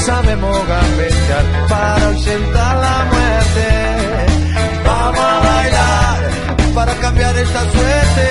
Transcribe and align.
Sabemos 0.00 0.66
gambetear 0.66 1.44
para 1.68 2.06
ausentar 2.06 2.76
la 2.76 3.04
muerte. 3.12 3.68
Vamos 4.84 5.20
a 5.20 5.40
bailar 5.40 6.30
para 6.74 6.94
cambiar 6.94 7.36
esta 7.36 7.60
suerte. 7.70 8.28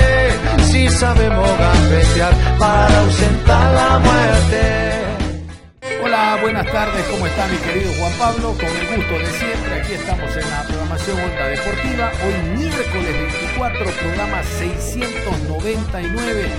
Si 0.72 0.90
sabemos 0.90 1.48
gambetear 1.58 2.34
para 2.58 3.00
ausentar 3.00 3.74
la 3.74 4.00
muerte. 4.00 4.90
Hola, 6.04 6.38
buenas 6.42 6.66
tardes, 6.72 7.06
¿cómo 7.12 7.28
está 7.28 7.48
mi 7.48 7.58
querido 7.58 7.92
Juan 8.00 8.14
Pablo? 8.14 8.54
Con 8.54 8.66
el 8.66 8.88
gusto 8.96 9.20
de 9.20 9.32
siempre, 9.38 9.82
aquí 9.82 9.94
estamos 9.94 10.36
en 10.38 10.50
la 10.50 10.64
programación 10.64 11.20
Onda 11.20 11.48
Deportiva. 11.48 12.12
Hoy 12.26 12.34
miércoles 12.58 13.16
24, 13.44 13.86
programa 13.86 14.42
699 14.44 16.50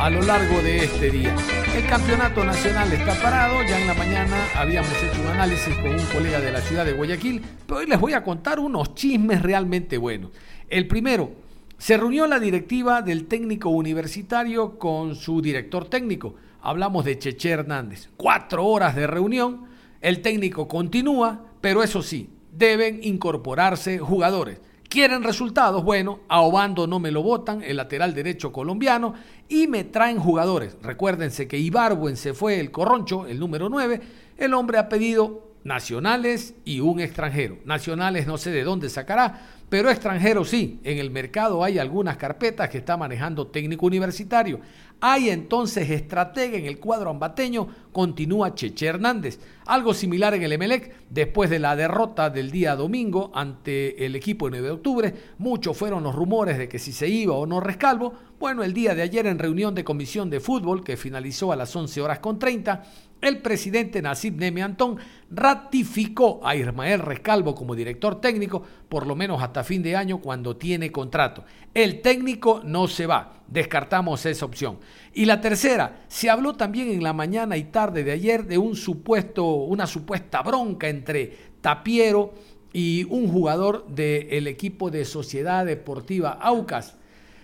a 0.00 0.10
lo 0.10 0.22
largo 0.22 0.62
de 0.62 0.84
este 0.84 1.10
día. 1.10 1.34
El 1.78 1.86
campeonato 1.86 2.44
nacional 2.44 2.92
está 2.92 3.14
parado, 3.22 3.62
ya 3.62 3.80
en 3.80 3.86
la 3.86 3.94
mañana 3.94 4.36
habíamos 4.56 4.92
hecho 5.00 5.20
un 5.20 5.28
análisis 5.28 5.72
con 5.76 5.92
un 5.92 6.06
colega 6.06 6.40
de 6.40 6.50
la 6.50 6.60
ciudad 6.60 6.84
de 6.84 6.92
Guayaquil, 6.92 7.40
pero 7.68 7.78
hoy 7.78 7.86
les 7.86 8.00
voy 8.00 8.14
a 8.14 8.24
contar 8.24 8.58
unos 8.58 8.96
chismes 8.96 9.40
realmente 9.42 9.96
buenos. 9.96 10.32
El 10.68 10.88
primero, 10.88 11.30
se 11.78 11.96
reunió 11.96 12.26
la 12.26 12.40
directiva 12.40 13.00
del 13.00 13.26
técnico 13.26 13.68
universitario 13.68 14.76
con 14.76 15.14
su 15.14 15.40
director 15.40 15.88
técnico 15.88 16.34
hablamos 16.62 17.04
de 17.04 17.16
Cheche 17.16 17.50
Hernández. 17.50 18.08
Cuatro 18.16 18.66
horas 18.66 18.96
de 18.96 19.06
reunión, 19.06 19.66
el 20.00 20.20
técnico 20.20 20.66
continúa, 20.66 21.44
pero 21.60 21.84
eso 21.84 22.02
sí, 22.02 22.28
deben 22.50 22.98
incorporarse 23.04 24.00
jugadores. 24.00 24.60
¿Quieren 24.88 25.22
resultados? 25.22 25.84
Bueno, 25.84 26.20
a 26.28 26.40
Obando 26.40 26.86
no 26.86 26.98
me 26.98 27.10
lo 27.10 27.22
votan, 27.22 27.62
el 27.62 27.76
lateral 27.76 28.14
derecho 28.14 28.50
colombiano, 28.50 29.12
y 29.46 29.66
me 29.66 29.84
traen 29.84 30.18
jugadores. 30.18 30.78
Recuérdense 30.82 31.46
que 31.46 31.58
Ibarwen 31.58 32.16
se 32.16 32.32
fue 32.32 32.58
el 32.58 32.70
corroncho, 32.70 33.26
el 33.26 33.38
número 33.38 33.68
9. 33.68 34.00
El 34.38 34.54
hombre 34.54 34.78
ha 34.78 34.88
pedido 34.88 35.48
nacionales 35.62 36.54
y 36.64 36.80
un 36.80 37.00
extranjero. 37.00 37.58
Nacionales 37.66 38.26
no 38.26 38.38
sé 38.38 38.50
de 38.50 38.64
dónde 38.64 38.88
sacará, 38.88 39.42
pero 39.68 39.90
extranjero 39.90 40.46
sí. 40.46 40.80
En 40.84 40.96
el 40.96 41.10
mercado 41.10 41.62
hay 41.62 41.78
algunas 41.78 42.16
carpetas 42.16 42.70
que 42.70 42.78
está 42.78 42.96
manejando 42.96 43.48
técnico 43.48 43.84
universitario. 43.84 44.60
Hay 45.00 45.30
entonces 45.30 45.90
estratega 45.90 46.58
en 46.58 46.66
el 46.66 46.80
cuadro 46.80 47.10
ambateño, 47.10 47.68
continúa 47.92 48.56
Cheche 48.56 48.86
Hernández. 48.86 49.38
Algo 49.66 49.94
similar 49.94 50.34
en 50.34 50.42
el 50.42 50.50
Emelec, 50.50 50.92
después 51.08 51.50
de 51.50 51.60
la 51.60 51.76
derrota 51.76 52.30
del 52.30 52.50
día 52.50 52.74
domingo 52.74 53.30
ante 53.32 54.04
el 54.04 54.16
equipo 54.16 54.46
de 54.46 54.58
9 54.58 54.66
de 54.66 54.72
octubre, 54.72 55.14
muchos 55.38 55.76
fueron 55.76 56.02
los 56.02 56.16
rumores 56.16 56.58
de 56.58 56.68
que 56.68 56.80
si 56.80 56.90
se 56.90 57.06
iba 57.06 57.34
o 57.34 57.46
no 57.46 57.60
Rescalvo. 57.60 58.12
Bueno, 58.40 58.64
el 58.64 58.74
día 58.74 58.96
de 58.96 59.02
ayer 59.02 59.26
en 59.26 59.38
reunión 59.38 59.72
de 59.76 59.84
comisión 59.84 60.30
de 60.30 60.40
fútbol, 60.40 60.82
que 60.82 60.96
finalizó 60.96 61.52
a 61.52 61.56
las 61.56 61.74
11 61.76 62.00
horas 62.00 62.18
con 62.18 62.40
30, 62.40 62.82
el 63.20 63.38
presidente 63.38 64.00
Nasib 64.00 64.36
Neme 64.36 64.62
Antón 64.62 64.98
ratificó 65.30 66.40
a 66.44 66.54
Ismael 66.54 67.00
Rescalvo 67.00 67.54
como 67.54 67.74
director 67.74 68.20
técnico, 68.20 68.62
por 68.88 69.06
lo 69.06 69.16
menos 69.16 69.42
hasta 69.42 69.64
fin 69.64 69.82
de 69.82 69.96
año 69.96 70.20
cuando 70.20 70.56
tiene 70.56 70.92
contrato. 70.92 71.44
El 71.74 72.00
técnico 72.00 72.60
no 72.64 72.86
se 72.88 73.06
va, 73.06 73.42
descartamos 73.48 74.24
esa 74.26 74.46
opción. 74.46 74.78
Y 75.14 75.24
la 75.24 75.40
tercera, 75.40 76.04
se 76.08 76.30
habló 76.30 76.54
también 76.54 76.90
en 76.90 77.02
la 77.02 77.12
mañana 77.12 77.56
y 77.56 77.64
tarde 77.64 78.04
de 78.04 78.12
ayer 78.12 78.46
de 78.46 78.58
un 78.58 78.76
supuesto, 78.76 79.44
una 79.44 79.86
supuesta 79.86 80.42
bronca 80.42 80.88
entre 80.88 81.36
Tapiero 81.60 82.34
y 82.72 83.04
un 83.04 83.28
jugador 83.28 83.86
del 83.88 84.46
equipo 84.46 84.90
de 84.90 85.04
Sociedad 85.04 85.66
Deportiva 85.66 86.38
Aucas. 86.40 86.96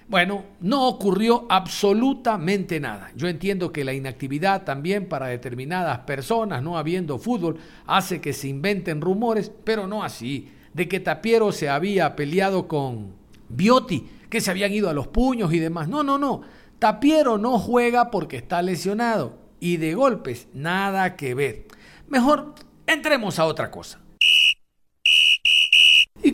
Bueno, 0.06 0.44
no 0.60 0.86
ocurrió 0.86 1.46
absolutamente 1.48 2.78
nada. 2.78 3.10
Yo 3.16 3.26
entiendo 3.26 3.72
que 3.72 3.84
la 3.84 3.94
inactividad 3.94 4.64
también 4.64 5.08
para 5.08 5.28
determinadas 5.28 6.00
personas, 6.00 6.62
no 6.62 6.76
habiendo 6.76 7.18
fútbol, 7.18 7.56
hace 7.86 8.20
que 8.20 8.34
se 8.34 8.48
inventen 8.48 9.00
rumores, 9.00 9.50
pero 9.64 9.86
no 9.86 10.04
así. 10.04 10.50
De 10.74 10.88
que 10.88 11.00
Tapiero 11.00 11.52
se 11.52 11.70
había 11.70 12.16
peleado 12.16 12.68
con 12.68 13.14
Biotti, 13.48 14.06
que 14.28 14.42
se 14.42 14.50
habían 14.50 14.72
ido 14.72 14.90
a 14.90 14.94
los 14.94 15.08
puños 15.08 15.52
y 15.54 15.58
demás. 15.58 15.88
No, 15.88 16.02
no, 16.02 16.18
no. 16.18 16.42
Tapiero 16.78 17.38
no 17.38 17.58
juega 17.58 18.10
porque 18.10 18.36
está 18.36 18.60
lesionado. 18.60 19.38
Y 19.58 19.78
de 19.78 19.94
golpes, 19.94 20.48
nada 20.52 21.16
que 21.16 21.34
ver. 21.34 21.64
Mejor 22.08 22.54
entremos 22.86 23.38
a 23.38 23.46
otra 23.46 23.70
cosa. 23.70 24.03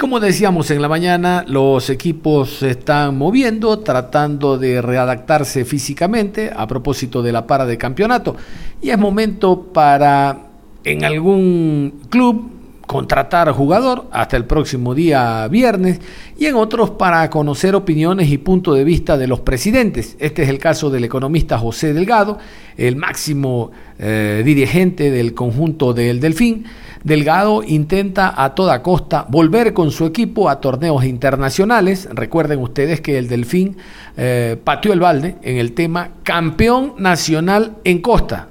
Como 0.00 0.18
decíamos 0.18 0.70
en 0.70 0.80
la 0.80 0.88
mañana, 0.88 1.44
los 1.46 1.90
equipos 1.90 2.60
se 2.60 2.70
están 2.70 3.18
moviendo, 3.18 3.80
tratando 3.80 4.56
de 4.56 4.80
readaptarse 4.80 5.66
físicamente 5.66 6.50
a 6.56 6.66
propósito 6.66 7.22
de 7.22 7.32
la 7.32 7.46
para 7.46 7.66
de 7.66 7.76
campeonato. 7.76 8.34
Y 8.80 8.88
es 8.88 8.96
momento 8.96 9.62
para 9.74 10.38
en 10.84 11.04
algún 11.04 12.00
club 12.08 12.50
contratar 12.86 13.52
jugador 13.52 14.06
hasta 14.10 14.38
el 14.38 14.46
próximo 14.46 14.94
día 14.94 15.46
viernes 15.48 16.00
y 16.38 16.46
en 16.46 16.54
otros 16.54 16.90
para 16.90 17.28
conocer 17.28 17.74
opiniones 17.74 18.30
y 18.30 18.38
punto 18.38 18.72
de 18.72 18.84
vista 18.84 19.18
de 19.18 19.26
los 19.26 19.40
presidentes. 19.40 20.16
Este 20.18 20.44
es 20.44 20.48
el 20.48 20.58
caso 20.58 20.88
del 20.88 21.04
economista 21.04 21.58
José 21.58 21.92
Delgado, 21.92 22.38
el 22.78 22.96
máximo 22.96 23.70
eh, 23.98 24.40
dirigente 24.46 25.10
del 25.10 25.34
conjunto 25.34 25.92
del 25.92 26.20
Delfín 26.20 26.64
Delgado 27.02 27.62
intenta 27.62 28.34
a 28.36 28.54
toda 28.54 28.82
costa 28.82 29.24
volver 29.28 29.72
con 29.72 29.90
su 29.90 30.04
equipo 30.04 30.50
a 30.50 30.60
torneos 30.60 31.04
internacionales. 31.04 32.08
Recuerden 32.12 32.60
ustedes 32.60 33.00
que 33.00 33.16
el 33.16 33.26
Delfín 33.26 33.78
eh, 34.18 34.58
pateó 34.62 34.92
el 34.92 35.00
balde 35.00 35.36
en 35.42 35.56
el 35.56 35.72
tema 35.72 36.10
campeón 36.24 36.94
nacional 36.98 37.76
en 37.84 38.02
costa. 38.02 38.48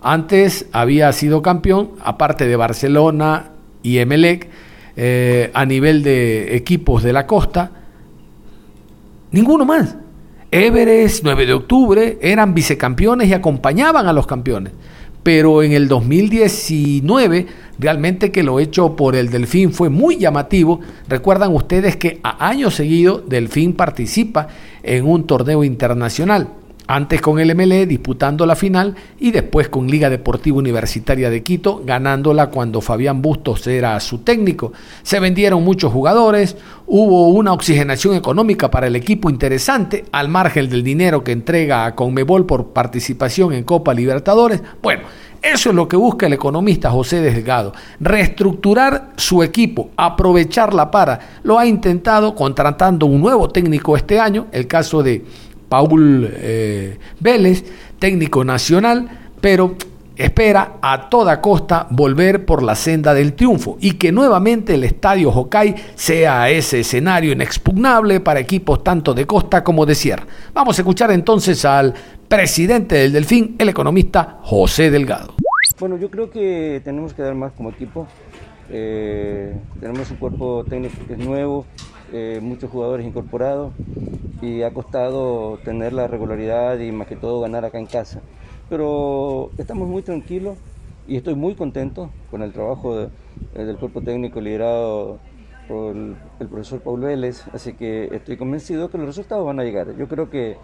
Antes 0.00 0.66
había 0.72 1.12
sido 1.12 1.42
campeón, 1.42 1.90
aparte 2.02 2.46
de 2.46 2.56
Barcelona 2.56 3.50
y 3.82 3.98
Emelec, 3.98 4.48
eh, 4.96 5.50
a 5.52 5.66
nivel 5.66 6.02
de 6.02 6.56
equipos 6.56 7.02
de 7.02 7.12
la 7.12 7.26
costa, 7.26 7.70
ninguno 9.30 9.66
más. 9.66 9.96
Everest, 10.50 11.22
9 11.22 11.46
de 11.46 11.52
octubre, 11.52 12.18
eran 12.22 12.54
vicecampeones 12.54 13.28
y 13.28 13.34
acompañaban 13.34 14.08
a 14.08 14.12
los 14.14 14.26
campeones 14.26 14.72
pero 15.22 15.62
en 15.62 15.72
el 15.72 15.88
2019 15.88 17.46
realmente 17.78 18.30
que 18.30 18.42
lo 18.42 18.60
hecho 18.60 18.96
por 18.96 19.16
el 19.16 19.30
Delfín 19.30 19.72
fue 19.72 19.88
muy 19.88 20.16
llamativo. 20.18 20.80
Recuerdan 21.08 21.54
ustedes 21.54 21.96
que 21.96 22.20
a 22.22 22.48
año 22.48 22.70
seguido 22.70 23.18
Delfín 23.26 23.72
participa 23.72 24.48
en 24.82 25.06
un 25.06 25.26
torneo 25.26 25.64
internacional. 25.64 26.59
Antes 26.92 27.20
con 27.20 27.38
el 27.38 27.54
MLE 27.54 27.86
disputando 27.86 28.44
la 28.44 28.56
final 28.56 28.96
y 29.20 29.30
después 29.30 29.68
con 29.68 29.86
Liga 29.86 30.10
Deportiva 30.10 30.56
Universitaria 30.56 31.30
de 31.30 31.44
Quito 31.44 31.82
ganándola 31.86 32.48
cuando 32.48 32.80
Fabián 32.80 33.22
Bustos 33.22 33.64
era 33.68 34.00
su 34.00 34.18
técnico. 34.18 34.72
Se 35.04 35.20
vendieron 35.20 35.62
muchos 35.62 35.92
jugadores, 35.92 36.56
hubo 36.88 37.28
una 37.28 37.52
oxigenación 37.52 38.16
económica 38.16 38.72
para 38.72 38.88
el 38.88 38.96
equipo 38.96 39.30
interesante 39.30 40.04
al 40.10 40.28
margen 40.28 40.68
del 40.68 40.82
dinero 40.82 41.22
que 41.22 41.30
entrega 41.30 41.86
a 41.86 41.94
Conmebol 41.94 42.44
por 42.44 42.72
participación 42.72 43.52
en 43.52 43.62
Copa 43.62 43.94
Libertadores. 43.94 44.60
Bueno, 44.82 45.02
eso 45.42 45.70
es 45.70 45.76
lo 45.76 45.86
que 45.86 45.96
busca 45.96 46.26
el 46.26 46.32
economista 46.32 46.90
José 46.90 47.20
Delgado, 47.20 47.72
reestructurar 48.00 49.12
su 49.16 49.44
equipo, 49.44 49.90
aprovechar 49.96 50.74
la 50.74 50.90
para. 50.90 51.20
Lo 51.44 51.56
ha 51.56 51.66
intentado 51.66 52.34
contratando 52.34 53.06
un 53.06 53.20
nuevo 53.20 53.48
técnico 53.48 53.96
este 53.96 54.18
año, 54.18 54.48
el 54.50 54.66
caso 54.66 55.04
de 55.04 55.24
Paul 55.70 56.28
eh, 56.32 56.98
Vélez, 57.20 57.64
técnico 58.00 58.44
nacional, 58.44 59.08
pero 59.40 59.76
espera 60.16 60.78
a 60.82 61.08
toda 61.08 61.40
costa 61.40 61.86
volver 61.90 62.44
por 62.44 62.62
la 62.62 62.74
senda 62.74 63.14
del 63.14 63.34
triunfo 63.34 63.78
y 63.80 63.92
que 63.92 64.10
nuevamente 64.10 64.74
el 64.74 64.82
estadio 64.82 65.30
Hokai 65.30 65.76
sea 65.94 66.50
ese 66.50 66.80
escenario 66.80 67.32
inexpugnable 67.32 68.18
para 68.18 68.40
equipos 68.40 68.82
tanto 68.82 69.14
de 69.14 69.26
costa 69.26 69.62
como 69.62 69.86
de 69.86 69.94
sierra. 69.94 70.26
Vamos 70.52 70.76
a 70.76 70.82
escuchar 70.82 71.12
entonces 71.12 71.64
al 71.64 71.94
presidente 72.28 72.96
del 72.96 73.12
Delfín, 73.12 73.54
el 73.56 73.68
economista 73.68 74.40
José 74.42 74.90
Delgado. 74.90 75.34
Bueno, 75.78 75.96
yo 75.96 76.10
creo 76.10 76.30
que 76.30 76.82
tenemos 76.84 77.14
que 77.14 77.22
dar 77.22 77.36
más 77.36 77.52
como 77.52 77.70
equipo. 77.70 78.08
Eh, 78.70 79.54
tenemos 79.78 80.10
un 80.10 80.16
cuerpo 80.16 80.64
técnico 80.68 80.96
que 81.06 81.14
es 81.14 81.18
nuevo, 81.18 81.64
eh, 82.12 82.40
muchos 82.42 82.70
jugadores 82.70 83.06
incorporados 83.06 83.72
y 84.42 84.62
ha 84.62 84.72
costado 84.72 85.58
tener 85.64 85.92
la 85.92 86.06
regularidad 86.06 86.78
y 86.78 86.92
más 86.92 87.06
que 87.06 87.16
todo 87.16 87.40
ganar 87.40 87.64
acá 87.64 87.78
en 87.78 87.86
casa. 87.86 88.20
Pero 88.68 89.50
estamos 89.58 89.88
muy 89.88 90.02
tranquilos 90.02 90.56
y 91.06 91.16
estoy 91.16 91.34
muy 91.34 91.54
contento 91.54 92.10
con 92.30 92.42
el 92.42 92.52
trabajo 92.52 93.08
del 93.54 93.76
cuerpo 93.76 94.00
técnico 94.00 94.40
liderado 94.40 95.18
por 95.68 95.94
el, 95.94 96.16
profesor 96.48 96.80
Paul 96.80 97.00
Vélez, 97.00 97.44
así 97.52 97.74
que 97.74 98.08
estoy 98.12 98.36
convencido 98.36 98.90
que 98.90 98.98
los 98.98 99.06
resultados 99.06 99.44
van 99.44 99.60
a 99.60 99.64
llegar. 99.64 99.96
Yo 99.96 100.08
creo 100.08 100.30
que 100.30 100.56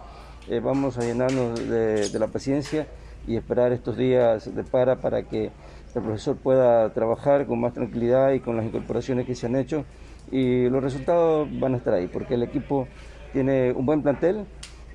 eh, 0.49 0.59
vamos 0.59 0.97
a 0.97 1.01
llenarnos 1.01 1.67
de 1.69 2.19
la 2.19 2.27
paciencia 2.27 2.87
y 3.27 3.35
esperar 3.35 3.73
estos 3.73 3.97
días 3.97 4.53
de 4.55 4.63
para 4.63 4.97
para 4.97 5.23
que 5.23 5.51
el 5.95 6.03
profesor 6.03 6.37
pueda 6.37 6.93
trabajar 6.93 7.45
con 7.45 7.59
más 7.59 7.73
tranquilidad 7.73 8.31
y 8.31 8.39
con 8.39 8.55
las 8.55 8.65
incorporaciones 8.65 9.25
que 9.25 9.35
se 9.35 9.47
han 9.47 9.55
hecho 9.55 9.83
y 10.31 10.69
los 10.69 10.83
resultados 10.83 11.47
van 11.59 11.73
a 11.73 11.77
estar 11.77 11.93
ahí 11.93 12.07
porque 12.07 12.35
el 12.35 12.43
equipo 12.43 12.87
tiene 13.33 13.71
un 13.71 13.85
buen 13.85 14.01
plantel 14.01 14.45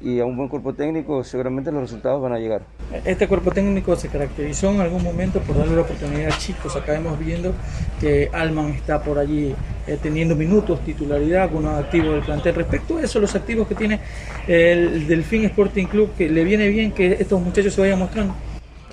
y 0.02 0.18
a 0.18 0.24
un 0.24 0.36
buen 0.36 0.48
cuerpo 0.48 0.74
técnico 0.74 1.22
seguramente 1.22 1.70
los 1.70 1.82
resultados 1.82 2.20
van 2.20 2.32
a 2.32 2.38
llegar. 2.38 2.62
Este 3.04 3.28
cuerpo 3.28 3.52
técnico 3.52 3.94
se 3.94 4.08
caracterizó 4.08 4.70
en 4.70 4.80
algún 4.80 5.02
momento 5.02 5.40
por 5.40 5.56
darle 5.56 5.76
la 5.76 5.82
oportunidad 5.82 6.32
a 6.32 6.38
chicos. 6.38 6.74
Acá 6.74 6.96
hemos 6.96 7.18
viendo 7.18 7.52
que 8.00 8.28
Alman 8.32 8.70
está 8.70 9.02
por 9.02 9.18
allí 9.18 9.54
eh, 9.86 9.98
teniendo 10.02 10.34
minutos, 10.34 10.80
titularidad, 10.80 11.44
algunos 11.44 11.78
activos 11.78 12.14
del 12.14 12.24
plantel. 12.24 12.54
Respecto 12.56 12.96
a 12.96 13.02
eso, 13.02 13.20
los 13.20 13.34
activos 13.34 13.68
que 13.68 13.74
tiene 13.74 14.00
el 14.48 15.06
Delfín 15.06 15.44
Sporting 15.44 15.86
Club, 15.86 16.10
que 16.18 16.28
le 16.28 16.42
viene 16.44 16.68
bien 16.68 16.92
que 16.92 17.12
estos 17.12 17.40
muchachos 17.40 17.72
se 17.72 17.80
vayan 17.80 17.98
mostrando. 17.98 18.34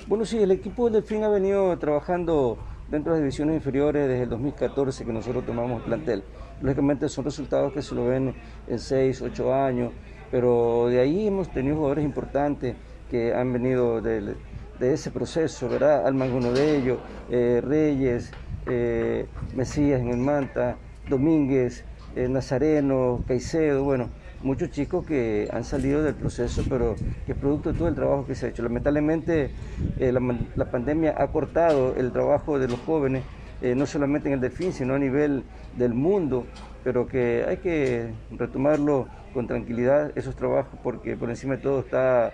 Bueno, 0.06 0.24
sí, 0.24 0.38
el 0.38 0.50
equipo 0.52 0.84
del 0.84 0.94
Delfín 0.94 1.24
ha 1.24 1.28
venido 1.28 1.76
trabajando 1.78 2.58
dentro 2.90 3.12
de 3.12 3.18
las 3.18 3.22
divisiones 3.22 3.56
inferiores 3.56 4.08
desde 4.08 4.24
el 4.24 4.28
2014 4.28 5.04
que 5.04 5.12
nosotros 5.12 5.46
tomamos 5.46 5.78
el 5.78 5.84
plantel. 5.84 6.24
Lógicamente 6.60 7.08
son 7.08 7.24
resultados 7.24 7.72
que 7.72 7.82
se 7.82 7.94
lo 7.94 8.06
ven 8.06 8.34
en 8.66 8.78
6, 8.78 9.22
8 9.22 9.54
años, 9.54 9.92
pero 10.30 10.88
de 10.88 11.00
ahí 11.00 11.28
hemos 11.28 11.50
tenido 11.52 11.76
jugadores 11.76 12.04
importantes 12.04 12.76
que 13.10 13.34
han 13.34 13.52
venido 13.52 14.00
de, 14.00 14.36
ese 14.80 15.10
proceso, 15.10 15.68
¿verdad? 15.68 16.06
Alman 16.06 16.32
uno 16.32 16.52
de 16.52 16.76
ellos, 16.76 16.98
eh, 17.30 17.60
Reyes, 17.62 18.30
eh, 18.66 19.26
Mesías 19.54 20.00
en 20.00 20.08
el 20.08 20.16
Manta, 20.16 20.76
Domínguez, 21.08 21.84
eh, 22.16 22.28
Nazareno, 22.28 23.22
Caicedo, 23.26 23.84
bueno, 23.84 24.08
muchos 24.42 24.70
chicos 24.70 25.06
que 25.06 25.48
han 25.52 25.64
salido 25.64 26.02
del 26.02 26.14
proceso, 26.14 26.64
pero 26.68 26.96
que 27.26 27.32
es 27.32 27.38
producto 27.38 27.72
de 27.72 27.78
todo 27.78 27.88
el 27.88 27.94
trabajo 27.94 28.26
que 28.26 28.34
se 28.34 28.46
ha 28.46 28.48
hecho. 28.50 28.62
Lamentablemente 28.62 29.50
la, 29.98 30.20
la, 30.56 30.70
pandemia 30.70 31.14
ha 31.16 31.28
cortado 31.28 31.94
el 31.96 32.12
trabajo 32.12 32.58
de 32.58 32.68
los 32.68 32.80
jóvenes, 32.80 33.24
no 33.62 33.86
solamente 33.86 34.28
en 34.28 34.34
el 34.34 34.40
Delfín, 34.40 34.72
sino 34.72 34.94
a 34.94 34.98
nivel 34.98 35.44
del 35.76 35.94
mundo, 35.94 36.46
pero 36.82 37.06
que 37.06 37.44
hay 37.46 37.58
que 37.58 38.10
retomarlo 38.30 39.06
con 39.32 39.46
tranquilidad 39.46 40.12
esos 40.16 40.34
trabajos 40.34 40.78
porque 40.82 41.16
por 41.16 41.30
encima 41.30 41.56
de 41.56 41.62
todo 41.62 41.80
está 41.80 42.32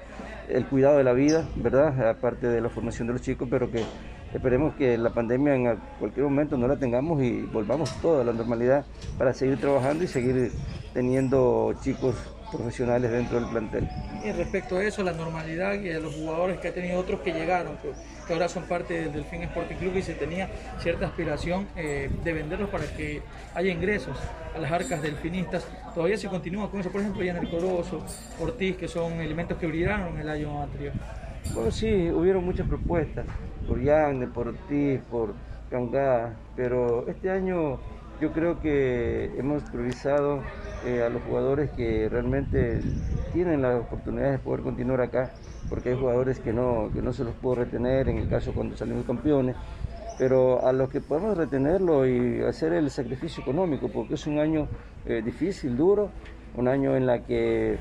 el 0.48 0.66
cuidado 0.66 0.98
de 0.98 1.04
la 1.04 1.12
vida, 1.12 1.46
¿verdad? 1.56 2.08
Aparte 2.08 2.46
de 2.46 2.60
la 2.60 2.68
formación 2.68 3.06
de 3.08 3.14
los 3.14 3.22
chicos, 3.22 3.48
pero 3.50 3.70
que 3.70 3.82
esperemos 4.34 4.74
que 4.74 4.98
la 4.98 5.10
pandemia 5.10 5.54
en 5.54 5.78
cualquier 5.98 6.24
momento 6.24 6.56
no 6.56 6.68
la 6.68 6.76
tengamos 6.76 7.22
y 7.22 7.42
volvamos 7.42 7.90
todo 8.00 8.20
a 8.20 8.24
la 8.24 8.32
normalidad 8.32 8.84
para 9.18 9.32
seguir 9.32 9.58
trabajando 9.58 10.04
y 10.04 10.06
seguir 10.08 10.52
teniendo 10.92 11.74
chicos 11.82 12.14
profesionales 12.50 13.10
dentro 13.10 13.40
del 13.40 13.48
plantel. 13.48 13.88
Y 14.24 14.32
respecto 14.32 14.76
a 14.76 14.84
eso, 14.84 15.02
la 15.02 15.12
normalidad 15.12 15.80
y 15.80 15.90
a 15.90 16.00
los 16.00 16.14
jugadores 16.14 16.58
que 16.58 16.68
ha 16.68 16.74
tenido 16.74 16.98
otros 16.98 17.20
que 17.20 17.32
llegaron, 17.32 17.76
pues, 17.82 17.96
que 18.26 18.32
ahora 18.32 18.48
son 18.48 18.64
parte 18.64 18.94
del 18.94 19.12
Delfín 19.12 19.42
Sporting 19.42 19.76
Club 19.76 19.96
y 19.96 20.02
se 20.02 20.14
tenía 20.14 20.48
cierta 20.78 21.06
aspiración 21.06 21.66
eh, 21.76 22.10
de 22.24 22.32
venderlos 22.32 22.70
para 22.70 22.84
que 22.84 23.22
haya 23.54 23.70
ingresos 23.70 24.16
a 24.54 24.58
las 24.58 24.70
arcas 24.70 25.02
delfinistas. 25.02 25.66
Todavía 25.94 26.16
se 26.16 26.28
continúa 26.28 26.70
con 26.70 26.80
eso, 26.80 26.90
por 26.90 27.00
ejemplo, 27.00 27.22
ya 27.22 27.32
en 27.32 27.38
el 27.38 27.50
Corozo, 27.50 28.04
Ortiz, 28.40 28.76
que 28.76 28.88
son 28.88 29.14
elementos 29.14 29.58
que 29.58 29.66
brillaron 29.66 30.18
el 30.18 30.28
año 30.28 30.62
anterior. 30.62 30.92
Bueno, 31.54 31.70
sí, 31.70 32.10
hubieron 32.10 32.44
muchas 32.44 32.66
propuestas, 32.66 33.24
por 33.66 33.80
Yande, 33.80 34.26
por 34.26 34.48
Ortiz, 34.48 35.00
por 35.10 35.34
Cangá, 35.70 36.36
pero 36.54 37.06
este 37.08 37.30
año 37.30 37.78
yo 38.20 38.32
creo 38.32 38.60
que 38.60 39.32
hemos 39.36 39.62
priorizado 39.64 40.40
eh, 40.86 41.02
a 41.02 41.08
los 41.08 41.22
jugadores 41.22 41.70
que 41.70 42.08
realmente 42.08 42.80
tienen 43.32 43.62
la 43.62 43.76
oportunidad 43.76 44.30
de 44.32 44.38
poder 44.38 44.60
continuar 44.60 45.00
acá, 45.00 45.32
porque 45.68 45.90
hay 45.90 45.98
jugadores 45.98 46.38
que 46.38 46.52
no, 46.52 46.90
que 46.94 47.02
no 47.02 47.12
se 47.12 47.24
los 47.24 47.34
puedo 47.34 47.56
retener, 47.56 48.08
en 48.08 48.18
el 48.18 48.28
caso 48.28 48.52
cuando 48.54 48.76
salimos 48.76 49.04
campeones, 49.04 49.56
pero 50.18 50.64
a 50.66 50.72
los 50.72 50.88
que 50.88 51.00
podemos 51.00 51.36
retenerlo 51.36 52.06
y 52.06 52.42
hacer 52.42 52.72
el 52.72 52.90
sacrificio 52.90 53.42
económico, 53.42 53.88
porque 53.88 54.14
es 54.14 54.26
un 54.26 54.38
año 54.38 54.68
eh, 55.04 55.20
difícil, 55.22 55.76
duro, 55.76 56.10
un 56.56 56.68
año 56.68 56.96
en 56.96 57.06
la 57.06 57.22
que 57.22 57.76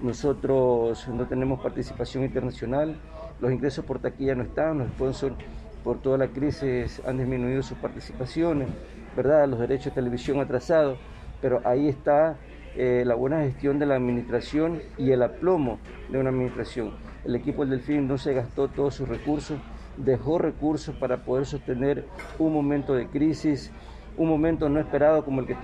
nosotros 0.00 1.08
no 1.08 1.26
tenemos 1.26 1.60
participación 1.60 2.24
internacional, 2.24 2.96
los 3.40 3.52
ingresos 3.52 3.84
por 3.84 3.98
taquilla 3.98 4.34
no 4.34 4.42
están, 4.42 4.78
los 4.78 4.88
sponsors 4.88 5.34
por 5.82 6.00
toda 6.00 6.18
la 6.18 6.28
crisis 6.28 7.00
han 7.06 7.18
disminuido 7.18 7.62
sus 7.62 7.78
participaciones, 7.78 8.68
¿verdad? 9.16 9.48
Los 9.48 9.60
derechos 9.60 9.86
de 9.86 9.92
televisión 9.92 10.40
atrasados, 10.40 10.98
pero 11.40 11.62
ahí 11.64 11.88
está 11.88 12.36
eh, 12.76 13.02
la 13.06 13.14
buena 13.14 13.40
gestión 13.40 13.78
de 13.78 13.86
la 13.86 13.96
administración 13.96 14.80
y 14.98 15.10
el 15.10 15.22
aplomo 15.22 15.78
de 16.10 16.18
una 16.18 16.30
administración. 16.30 16.92
El 17.24 17.34
equipo 17.34 17.62
del 17.62 17.70
Delfín 17.70 18.06
no 18.06 18.18
se 18.18 18.34
gastó 18.34 18.68
todos 18.68 18.94
sus 18.94 19.08
recursos, 19.08 19.58
dejó 19.96 20.38
recursos 20.38 20.94
para 20.96 21.24
poder 21.24 21.46
sostener 21.46 22.04
un 22.38 22.52
momento 22.52 22.94
de 22.94 23.06
crisis, 23.06 23.72
un 24.16 24.28
momento 24.28 24.68
no 24.68 24.80
esperado 24.80 25.24
como 25.24 25.40
el 25.40 25.46
que, 25.46 25.56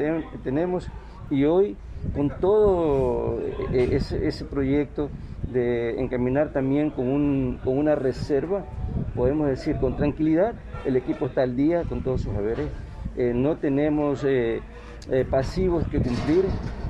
tenemos 0.42 0.88
y 1.30 1.44
hoy 1.44 1.76
con 2.14 2.30
todo 2.40 3.40
eh, 3.72 4.00
ese, 4.22 4.44
proyecto 4.44 5.10
de 5.52 6.00
encaminar 6.00 6.52
también 6.52 6.90
con, 6.90 7.58
una 7.64 7.94
reserva, 7.94 8.64
podemos 9.14 9.48
decir 9.48 9.76
con 9.76 9.96
tranquilidad, 9.96 10.54
el 10.84 10.96
equipo 10.96 11.26
está 11.26 11.42
al 11.42 11.56
día 11.56 11.84
con 11.84 12.02
todos 12.02 12.22
sus 12.22 12.34
haberes, 12.34 12.68
eh, 13.16 13.32
no 13.34 13.56
tenemos 13.56 14.26
pasivos 15.30 15.86
que 15.88 16.00
cumplir, 16.00 16.44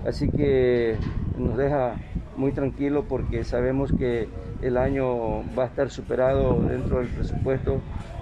Así 0.07 0.29
que 0.29 0.97
nos 1.37 1.57
deja 1.57 1.97
muy 2.37 2.53
tranquilo 2.53 3.07
porque 3.09 3.43
sabemos 3.43 3.93
que 3.93 4.29
el 4.63 4.77
año 4.77 5.43
va 5.59 5.65
a 5.65 5.67
estar 5.67 5.91
superado 5.91 6.61
dentro 6.63 6.99
del 6.99 7.09
presupuesto 7.09 7.81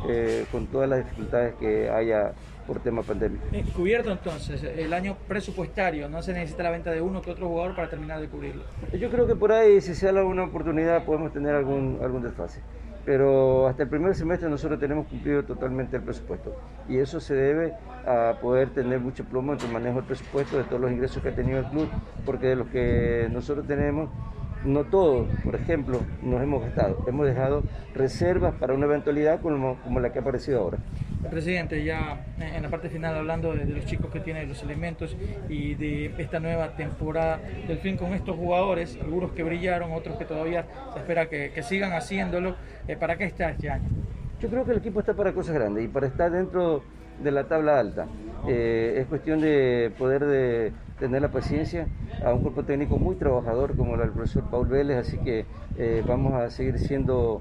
eh, 0.09 0.47
con 0.51 0.67
todas 0.69 0.89
las 0.89 1.05
dificultades 1.05 1.55
que 1.57 1.91
haya 1.91 2.33
por 2.67 2.81
tema 2.81 3.03
pandémico. 3.03 3.45
Cubierto 3.75 4.11
entonces 4.11 4.63
el 4.63 4.93
año 4.93 5.17
presupuestario, 5.29 6.09
no 6.09 6.23
se 6.23 6.33
necesita 6.33 6.63
la 6.63 6.71
venta 6.71 6.91
de 6.91 7.01
uno 7.01 7.23
que 7.23 7.31
otro 7.31 7.49
jugador 7.49 7.75
para 7.75 7.89
terminar 7.89 8.21
de 8.21 8.29
cubrirlo. 8.29 8.65
Yo 8.99 9.11
creo 9.11 9.27
que 9.27 9.37
por 9.37 9.53
ahí, 9.53 9.81
si 9.81 9.95
se 9.95 10.11
da 10.11 10.21
alguna 10.21 10.45
oportunidad, 10.45 11.05
podemos 11.05 11.33
tener 11.33 11.55
algún, 11.55 11.99
algún 12.03 12.23
desfase 12.23 12.61
pero 13.05 13.67
hasta 13.67 13.83
el 13.83 13.89
primer 13.89 14.15
semestre 14.15 14.49
nosotros 14.49 14.81
tenemos 14.81 15.07
cumplido 15.07 15.45
totalmente 15.45 15.97
el 15.97 16.03
presupuesto 16.03 16.57
y 16.89 16.99
eso 16.99 17.21
se 17.21 17.35
debe 17.35 17.75
a 18.07 18.39
poder 18.41 18.71
tener 18.71 19.01
mucho 19.01 19.25
plomo 19.25 19.53
en 19.53 19.61
el 19.61 19.69
manejo 19.69 19.97
del 19.97 20.05
presupuesto 20.05 20.57
de 20.57 20.65
todos 20.65 20.81
los 20.81 20.91
ingresos 20.91 21.23
que 21.23 21.29
ha 21.29 21.35
tenido 21.35 21.59
el 21.59 21.67
club, 21.67 21.89
porque 22.25 22.49
de 22.49 22.57
los 22.57 22.69
que 22.69 23.29
nosotros 23.31 23.67
tenemos, 23.67 24.11
no 24.65 24.85
todos, 24.85 25.29
por 25.43 25.55
ejemplo, 25.55 26.01
nos 26.23 26.43
hemos 26.43 26.63
gastado, 26.63 27.05
hemos 27.07 27.27
dejado 27.27 27.63
reservas 27.95 28.55
para 28.55 28.75
una 28.75 28.87
eventualidad 28.87 29.41
como, 29.41 29.77
como 29.83 30.01
la 30.01 30.13
que 30.13 30.19
ha 30.19 30.23
aparecido 30.23 30.61
ahora. 30.61 30.79
Presidente, 31.31 31.83
ya 31.83 32.25
en 32.39 32.63
la 32.63 32.69
parte 32.69 32.89
final 32.89 33.17
hablando 33.17 33.55
de, 33.55 33.65
los 33.65 33.85
chicos 33.87 34.11
que 34.11 34.21
tienen 34.21 34.49
los 34.49 34.63
elementos 34.63 35.17
y 35.49 35.75
de 35.75 36.15
esta 36.19 36.39
nueva 36.39 36.77
temporada 36.77 37.41
del 37.67 37.79
fin 37.79 37.97
con 37.97 38.15
estos 38.15 38.37
jugadores, 38.37 38.99
algunos 39.01 39.33
que 39.33 39.43
brillaron, 39.43 39.93
otros 39.93 40.17
que 40.17 40.25
todavía 40.25 40.67
se 40.93 41.01
espera 41.01 41.29
que, 41.29 41.63
sigan 41.63 41.93
haciéndolo, 41.93 42.57
eh, 42.87 42.97
¿para 42.97 43.17
qué 43.17 43.25
está 43.25 43.51
este 43.51 43.71
año? 43.71 43.89
Yo 44.41 44.49
creo 44.49 44.65
que 44.65 44.73
el 44.73 44.79
equipo 44.79 45.01
está 45.01 45.15
para 45.15 45.33
cosas 45.33 45.55
grandes 45.55 45.85
y 45.85 45.89
para 45.89 46.07
estar 46.07 46.31
dentro 46.31 46.83
de 47.23 47.31
la 47.31 47.45
tabla 47.45 47.79
alta. 47.79 48.07
Eh, 48.47 48.99
es 48.99 49.07
cuestión 49.07 49.41
de 49.41 49.93
poder 49.97 50.25
de 50.25 50.73
tener 50.99 51.23
la 51.23 51.31
paciencia 51.31 51.87
a 52.25 52.33
un 52.35 52.43
cuerpo 52.43 52.65
técnico 52.65 52.99
muy 52.99 53.17
trabajador 53.17 53.77
como 53.77 53.95
el 53.95 54.11
profesor 54.11 54.45
Paul 54.51 54.69
Vélez, 54.69 54.99
así 54.99 55.19
que 55.19 55.47
eh, 55.79 56.03
vamos 56.07 56.35
a 56.35 56.51
seguir 56.51 56.79
siendo 56.79 57.41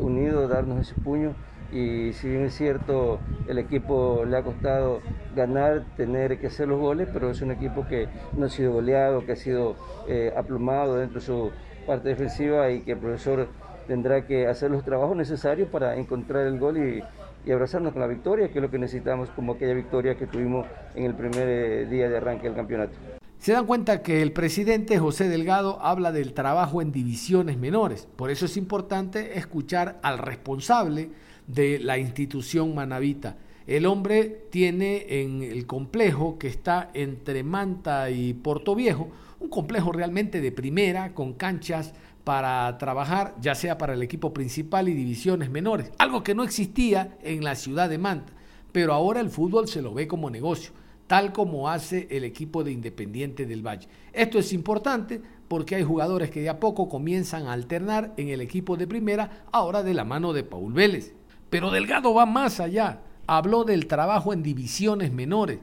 unidos, 0.00 0.50
darnos 0.50 0.80
ese 0.80 1.00
puño 1.00 1.34
y 1.72 2.12
si 2.14 2.28
bien 2.28 2.44
es 2.44 2.54
cierto, 2.54 3.20
el 3.46 3.58
equipo 3.58 4.24
le 4.26 4.36
ha 4.36 4.42
costado 4.42 5.00
ganar, 5.36 5.84
tener 5.96 6.38
que 6.38 6.48
hacer 6.48 6.68
los 6.68 6.80
goles, 6.80 7.08
pero 7.12 7.30
es 7.30 7.40
un 7.42 7.52
equipo 7.52 7.86
que 7.86 8.08
no 8.36 8.46
ha 8.46 8.48
sido 8.48 8.72
goleado, 8.72 9.24
que 9.24 9.32
ha 9.32 9.36
sido 9.36 9.76
eh, 10.08 10.32
aplumado 10.36 10.96
dentro 10.96 11.20
de 11.20 11.26
su 11.26 11.50
parte 11.86 12.08
defensiva 12.08 12.70
y 12.70 12.80
que 12.80 12.92
el 12.92 12.98
profesor 12.98 13.48
tendrá 13.86 14.26
que 14.26 14.46
hacer 14.46 14.70
los 14.70 14.84
trabajos 14.84 15.16
necesarios 15.16 15.68
para 15.68 15.96
encontrar 15.96 16.46
el 16.46 16.58
gol 16.58 16.78
y, 16.78 17.02
abrazarnos 17.50 17.92
con 17.92 18.02
la 18.02 18.06
victoria, 18.06 18.48
que 18.48 18.58
es 18.58 18.62
lo 18.62 18.70
que 18.70 18.78
necesitamos 18.78 19.30
como 19.30 19.54
aquella 19.54 19.72
victoria 19.72 20.14
que 20.14 20.26
tuvimos 20.26 20.66
en 20.94 21.04
el 21.04 21.14
primer 21.14 21.48
eh, 21.48 21.86
día 21.86 22.08
de 22.08 22.18
arranque 22.18 22.46
del 22.46 22.54
campeonato. 22.54 22.92
Se 23.38 23.52
dan 23.52 23.64
cuenta 23.64 24.02
que 24.02 24.20
el 24.20 24.32
presidente 24.32 24.98
José 24.98 25.26
Delgado 25.26 25.80
habla 25.80 26.12
del 26.12 26.34
trabajo 26.34 26.82
en 26.82 26.92
divisiones 26.92 27.56
menores. 27.56 28.06
Por 28.16 28.30
eso 28.30 28.44
es 28.44 28.58
importante 28.58 29.38
escuchar 29.38 29.98
al 30.02 30.18
responsable 30.18 31.10
de 31.52 31.78
la 31.78 31.98
institución 31.98 32.74
manavita. 32.74 33.36
el 33.66 33.86
hombre 33.86 34.46
tiene 34.50 35.06
en 35.22 35.42
el 35.42 35.66
complejo 35.66 36.38
que 36.38 36.48
está 36.48 36.90
entre 36.94 37.44
Manta 37.44 38.10
y 38.10 38.34
Puerto 38.34 38.74
Viejo, 38.74 39.10
un 39.38 39.48
complejo 39.48 39.92
realmente 39.92 40.40
de 40.40 40.50
primera, 40.50 41.14
con 41.14 41.34
canchas 41.34 41.94
para 42.24 42.76
trabajar, 42.78 43.34
ya 43.40 43.54
sea 43.54 43.78
para 43.78 43.94
el 43.94 44.02
equipo 44.02 44.32
principal 44.34 44.88
y 44.88 44.94
divisiones 44.94 45.50
menores, 45.50 45.92
algo 45.98 46.22
que 46.22 46.34
no 46.34 46.42
existía 46.42 47.16
en 47.22 47.44
la 47.44 47.54
ciudad 47.54 47.88
de 47.88 47.98
Manta, 47.98 48.32
pero 48.72 48.92
ahora 48.92 49.20
el 49.20 49.30
fútbol 49.30 49.68
se 49.68 49.82
lo 49.82 49.94
ve 49.94 50.06
como 50.06 50.30
negocio, 50.30 50.72
tal 51.06 51.32
como 51.32 51.68
hace 51.68 52.08
el 52.10 52.24
equipo 52.24 52.62
de 52.64 52.72
Independiente 52.72 53.46
del 53.46 53.66
Valle. 53.66 53.88
Esto 54.12 54.38
es 54.38 54.52
importante 54.52 55.20
porque 55.48 55.74
hay 55.74 55.82
jugadores 55.82 56.30
que 56.30 56.42
de 56.42 56.48
a 56.48 56.60
poco 56.60 56.88
comienzan 56.88 57.46
a 57.46 57.52
alternar 57.52 58.14
en 58.16 58.28
el 58.28 58.40
equipo 58.40 58.76
de 58.76 58.86
primera, 58.86 59.44
ahora 59.50 59.82
de 59.82 59.94
la 59.94 60.04
mano 60.04 60.32
de 60.32 60.44
Paul 60.44 60.72
Vélez. 60.72 61.14
Pero 61.50 61.70
Delgado 61.70 62.14
va 62.14 62.26
más 62.26 62.60
allá, 62.60 63.00
habló 63.26 63.64
del 63.64 63.86
trabajo 63.86 64.32
en 64.32 64.42
divisiones 64.42 65.12
menores 65.12 65.58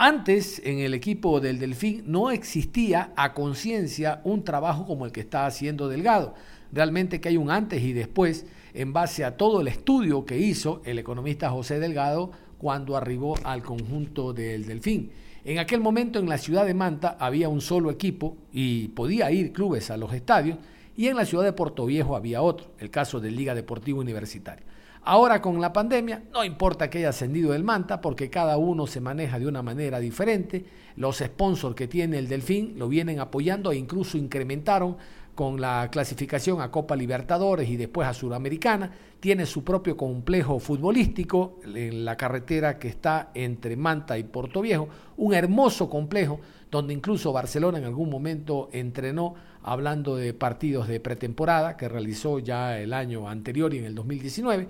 antes, 0.00 0.62
en 0.64 0.78
el 0.78 0.94
equipo 0.94 1.40
del 1.40 1.58
Delfín, 1.58 2.04
no 2.06 2.30
existía 2.30 3.12
a 3.16 3.34
conciencia 3.34 4.20
un 4.22 4.44
trabajo 4.44 4.86
como 4.86 5.04
el 5.04 5.10
que 5.10 5.18
está 5.18 5.44
haciendo 5.44 5.88
Delgado. 5.88 6.34
Realmente 6.70 7.20
que 7.20 7.30
hay 7.30 7.36
un 7.36 7.50
antes 7.50 7.82
y 7.82 7.92
después 7.92 8.46
en 8.74 8.92
base 8.92 9.24
a 9.24 9.36
todo 9.36 9.60
el 9.60 9.66
estudio 9.66 10.24
que 10.24 10.38
hizo 10.38 10.82
el 10.84 11.00
economista 11.00 11.50
José 11.50 11.80
Delgado 11.80 12.30
cuando 12.58 12.96
arribó 12.96 13.34
al 13.42 13.64
conjunto 13.64 14.32
del 14.32 14.66
Delfín. 14.66 15.10
En 15.44 15.58
aquel 15.58 15.80
momento 15.80 16.20
en 16.20 16.28
la 16.28 16.38
ciudad 16.38 16.64
de 16.64 16.74
Manta 16.74 17.16
había 17.18 17.48
un 17.48 17.60
solo 17.60 17.90
equipo 17.90 18.36
y 18.52 18.88
podía 18.88 19.32
ir 19.32 19.52
clubes 19.52 19.90
a 19.90 19.96
los 19.96 20.12
estadios 20.12 20.58
y 20.98 21.06
en 21.06 21.16
la 21.16 21.24
ciudad 21.24 21.44
de 21.44 21.52
Puerto 21.52 21.86
Viejo 21.86 22.16
había 22.16 22.42
otro, 22.42 22.72
el 22.80 22.90
caso 22.90 23.20
de 23.20 23.30
Liga 23.30 23.54
Deportiva 23.54 24.00
Universitaria. 24.00 24.66
Ahora 25.04 25.40
con 25.40 25.60
la 25.60 25.72
pandemia, 25.72 26.24
no 26.32 26.42
importa 26.42 26.90
que 26.90 26.98
haya 26.98 27.10
ascendido 27.10 27.54
el 27.54 27.62
Manta, 27.62 28.00
porque 28.00 28.28
cada 28.30 28.56
uno 28.56 28.84
se 28.88 29.00
maneja 29.00 29.38
de 29.38 29.46
una 29.46 29.62
manera 29.62 30.00
diferente. 30.00 30.64
Los 30.96 31.18
sponsors 31.18 31.76
que 31.76 31.86
tiene 31.86 32.18
el 32.18 32.26
Delfín 32.26 32.74
lo 32.76 32.88
vienen 32.88 33.20
apoyando 33.20 33.70
e 33.70 33.76
incluso 33.76 34.18
incrementaron 34.18 34.96
con 35.36 35.60
la 35.60 35.88
clasificación 35.88 36.60
a 36.60 36.72
Copa 36.72 36.96
Libertadores 36.96 37.68
y 37.68 37.76
después 37.76 38.08
a 38.08 38.12
Sudamericana. 38.12 38.90
Tiene 39.20 39.46
su 39.46 39.62
propio 39.62 39.96
complejo 39.96 40.58
futbolístico 40.58 41.60
en 41.64 42.04
la 42.04 42.16
carretera 42.16 42.76
que 42.80 42.88
está 42.88 43.30
entre 43.34 43.76
Manta 43.76 44.18
y 44.18 44.24
Puerto 44.24 44.62
Viejo. 44.62 44.88
Un 45.16 45.32
hermoso 45.32 45.88
complejo 45.88 46.40
donde 46.70 46.94
incluso 46.94 47.32
Barcelona 47.32 47.78
en 47.78 47.84
algún 47.84 48.10
momento 48.10 48.68
entrenó 48.72 49.34
hablando 49.62 50.16
de 50.16 50.34
partidos 50.34 50.88
de 50.88 51.00
pretemporada 51.00 51.76
que 51.76 51.88
realizó 51.88 52.38
ya 52.38 52.78
el 52.78 52.92
año 52.92 53.28
anterior 53.28 53.72
y 53.74 53.78
en 53.78 53.84
el 53.84 53.94
2019 53.94 54.68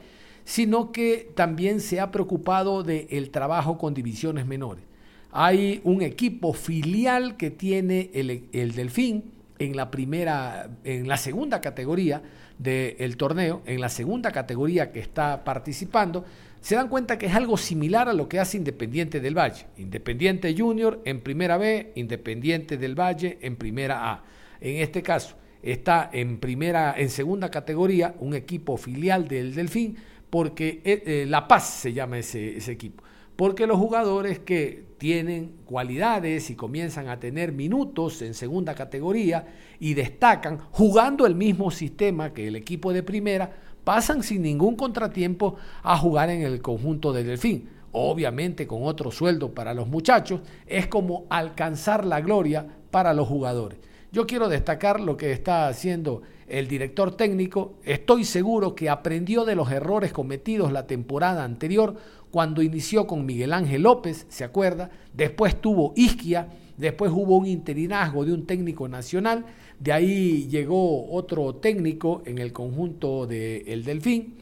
sino 0.49 0.93
que 0.93 1.31
también 1.35 1.78
se 1.78 2.00
ha 2.00 2.11
preocupado 2.11 2.83
del 2.83 3.28
trabajo 3.28 3.76
con 3.76 3.93
divisiones 3.93 4.47
menores. 4.47 4.83
Hay 5.31 5.83
un 5.85 6.00
equipo 6.00 6.55
filial 6.55 7.37
que 7.37 7.50
tiene 7.50 8.11
el, 8.14 8.73
Delfín 8.73 9.25
en 9.59 9.76
la 9.76 9.90
primera, 9.90 10.71
en 10.85 11.07
la 11.07 11.19
segunda 11.19 11.61
categoría 11.61 12.23
del 12.59 13.19
torneo, 13.19 13.61
en 13.67 13.83
la 13.83 13.90
segunda 13.90 14.33
categoría 14.33 14.90
que 14.90 15.00
está 15.00 15.45
participando, 15.45 16.25
se 16.60 16.74
dan 16.74 16.88
cuenta 16.88 17.18
que 17.18 17.26
es 17.26 17.34
algo 17.34 17.56
similar 17.56 18.08
a 18.08 18.12
lo 18.12 18.28
que 18.28 18.38
hace 18.38 18.56
Independiente 18.56 19.20
del 19.20 19.36
Valle. 19.36 19.66
Independiente 19.76 20.54
Junior 20.56 21.00
en 21.04 21.20
primera 21.20 21.56
B, 21.56 21.92
Independiente 21.94 22.76
del 22.76 22.98
Valle 22.98 23.38
en 23.40 23.56
primera 23.56 24.12
A. 24.12 24.24
En 24.60 24.76
este 24.76 25.02
caso, 25.02 25.36
está 25.62 26.10
en 26.12 26.38
primera, 26.38 26.94
en 26.96 27.10
segunda 27.10 27.50
categoría, 27.50 28.14
un 28.20 28.34
equipo 28.34 28.76
filial 28.76 29.28
del 29.28 29.54
Delfín, 29.54 29.96
porque 30.30 30.80
eh, 30.84 31.02
eh, 31.06 31.26
La 31.28 31.48
Paz 31.48 31.68
se 31.68 31.92
llama 31.92 32.18
ese, 32.18 32.56
ese 32.56 32.72
equipo, 32.72 33.02
porque 33.36 33.66
los 33.66 33.78
jugadores 33.78 34.40
que 34.40 34.88
tienen 34.98 35.52
cualidades 35.64 36.50
y 36.50 36.56
comienzan 36.56 37.08
a 37.08 37.20
tener 37.20 37.52
minutos 37.52 38.20
en 38.22 38.34
segunda 38.34 38.74
categoría 38.74 39.46
y 39.78 39.94
destacan 39.94 40.58
jugando 40.72 41.24
el 41.24 41.34
mismo 41.34 41.70
sistema 41.70 42.34
que 42.34 42.48
el 42.48 42.56
equipo 42.56 42.92
de 42.92 43.04
primera, 43.04 43.50
pasan 43.88 44.23
sin 44.23 44.42
ningún 44.42 44.76
contratiempo 44.76 45.57
a 45.83 45.97
jugar 45.97 46.28
en 46.28 46.42
el 46.42 46.61
conjunto 46.61 47.11
del 47.11 47.26
Delfín. 47.26 47.71
Obviamente 47.92 48.66
con 48.66 48.83
otro 48.83 49.11
sueldo 49.11 49.54
para 49.54 49.73
los 49.73 49.88
muchachos, 49.88 50.42
es 50.66 50.88
como 50.88 51.25
alcanzar 51.30 52.04
la 52.04 52.21
gloria 52.21 52.66
para 52.90 53.14
los 53.14 53.26
jugadores. 53.26 53.78
Yo 54.12 54.26
quiero 54.26 54.50
destacar 54.50 55.00
lo 55.00 55.16
que 55.16 55.33
está 55.33 55.68
haciendo 55.68 56.21
el 56.49 56.68
director 56.68 57.16
técnico. 57.16 57.78
Estoy 57.83 58.26
seguro 58.26 58.75
que 58.75 58.90
aprendió 58.90 59.47
de 59.47 59.54
los 59.54 59.71
errores 59.73 60.12
cometidos 60.12 60.71
la 60.71 60.87
temporada 60.87 61.42
anterior 61.42 61.97
cuando 62.30 62.61
inició 62.61 63.07
con 63.07 63.25
Miguel 63.25 63.54
Ángel 63.54 63.85
López, 63.85 64.26
¿se 64.28 64.45
acuerda? 64.45 64.90
Después 65.14 65.59
tuvo 65.59 65.95
Isquia, 65.97 66.49
después 66.76 67.11
hubo 67.11 67.38
un 67.38 67.47
interinazgo 67.47 68.26
de 68.26 68.35
un 68.35 68.45
técnico 68.45 68.87
nacional, 68.87 69.47
de 69.80 69.92
ahí 69.92 70.49
llegó 70.49 71.11
otro 71.11 71.56
técnico 71.56 72.23
en 72.25 72.38
el 72.38 72.52
conjunto 72.52 73.26
del 73.26 73.85
Delfín, 73.85 74.35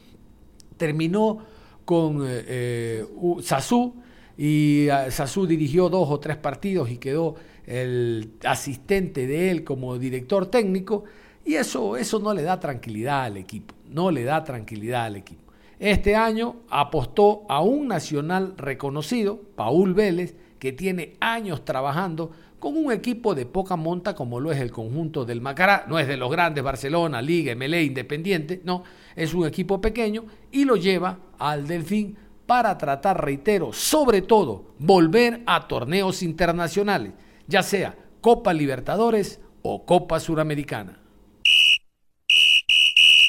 terminó 0.77 1.39
con 1.85 2.23
eh, 2.27 2.43
eh 2.47 3.05
Sasú 3.41 3.93
y 4.37 4.87
uh, 4.89 5.09
Sasú 5.09 5.47
dirigió 5.47 5.89
dos 5.89 6.09
o 6.09 6.19
tres 6.19 6.37
partidos 6.37 6.91
y 6.91 6.97
quedó 6.97 7.35
el 7.65 8.31
asistente 8.43 9.27
de 9.27 9.51
él 9.51 9.63
como 9.63 9.97
director 9.97 10.45
técnico, 10.45 11.03
y 11.43 11.55
eso, 11.55 11.97
eso 11.97 12.19
no 12.19 12.33
le 12.33 12.43
da 12.43 12.59
tranquilidad 12.59 13.25
al 13.25 13.37
equipo, 13.37 13.73
no 13.89 14.11
le 14.11 14.23
da 14.23 14.43
tranquilidad 14.43 15.05
al 15.05 15.17
equipo. 15.17 15.53
Este 15.79 16.15
año 16.15 16.57
apostó 16.69 17.43
a 17.49 17.61
un 17.61 17.87
nacional 17.87 18.53
reconocido, 18.57 19.39
Paul 19.55 19.93
Vélez, 19.93 20.35
que 20.59 20.71
tiene 20.71 21.15
años 21.19 21.65
trabajando 21.65 22.31
con 22.59 22.77
un 22.77 22.91
equipo 22.91 23.35
de 23.35 23.45
poca 23.45 23.75
monta 23.75 24.15
como 24.15 24.39
lo 24.39 24.51
es 24.51 24.59
el 24.59 24.71
conjunto 24.71 25.25
del 25.25 25.41
Macará, 25.41 25.85
no 25.87 25.99
es 25.99 26.07
de 26.07 26.17
los 26.17 26.31
grandes 26.31 26.63
Barcelona, 26.63 27.21
Liga, 27.21 27.55
MLE, 27.55 27.83
Independiente, 27.83 28.61
no, 28.63 28.83
es 29.15 29.33
un 29.33 29.45
equipo 29.45 29.79
pequeño 29.79 30.25
y 30.51 30.65
lo 30.65 30.75
lleva 30.75 31.19
al 31.37 31.67
Delfín 31.67 32.17
para 32.45 32.77
tratar, 32.77 33.23
reitero, 33.23 33.73
sobre 33.73 34.21
todo 34.21 34.73
volver 34.79 35.43
a 35.45 35.67
torneos 35.67 36.23
internacionales 36.23 37.13
ya 37.47 37.63
sea 37.63 37.95
Copa 38.21 38.53
Libertadores 38.53 39.39
o 39.61 39.85
Copa 39.85 40.19
Suramericana. 40.19 40.99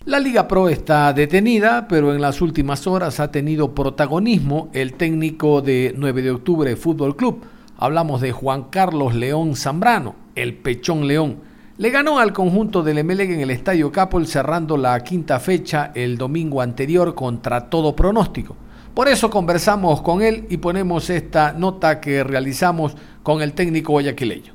La 0.05 0.19
Liga 0.19 0.49
Pro 0.49 0.69
está 0.69 1.13
detenida, 1.13 1.87
pero 1.87 2.15
en 2.15 2.21
las 2.21 2.41
últimas 2.41 2.87
horas 2.87 3.21
ha 3.21 3.31
tenido 3.31 3.75
protagonismo 3.75 4.71
el 4.73 4.95
técnico 4.95 5.61
de 5.61 5.93
9 5.97 6.23
de 6.23 6.31
octubre 6.31 6.77
Fútbol 6.77 7.17
Club. 7.17 7.45
Hablamos 7.81 8.21
de 8.21 8.33
Juan 8.33 8.65
Carlos 8.71 9.15
León 9.15 9.55
Zambrano, 9.55 10.17
el 10.35 10.57
Pechón 10.57 11.07
León. 11.07 11.41
Le 11.77 11.91
ganó 11.91 12.19
al 12.19 12.33
conjunto 12.33 12.83
del 12.83 12.99
Emelec 12.99 13.31
en 13.31 13.41
el 13.41 13.53
Estadio 13.53 13.93
Capol 13.93 14.27
cerrando 14.27 14.77
la 14.77 14.99
quinta 15.05 15.39
fecha 15.39 15.93
el 15.95 16.19
domingo 16.19 16.61
anterior 16.61 17.15
contra 17.15 17.71
todo 17.71 17.95
pronóstico. 17.95 18.57
Por 18.93 19.07
eso 19.07 19.31
conversamos 19.31 20.03
con 20.03 20.23
él 20.23 20.49
y 20.51 20.57
ponemos 20.57 21.09
esta 21.09 21.53
nota 21.53 22.01
que 22.01 22.25
realizamos 22.25 22.97
con 23.23 23.43
el 23.43 23.53
técnico 23.53 23.93
guayaquileño. 23.93 24.55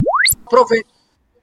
Profe, 0.50 0.86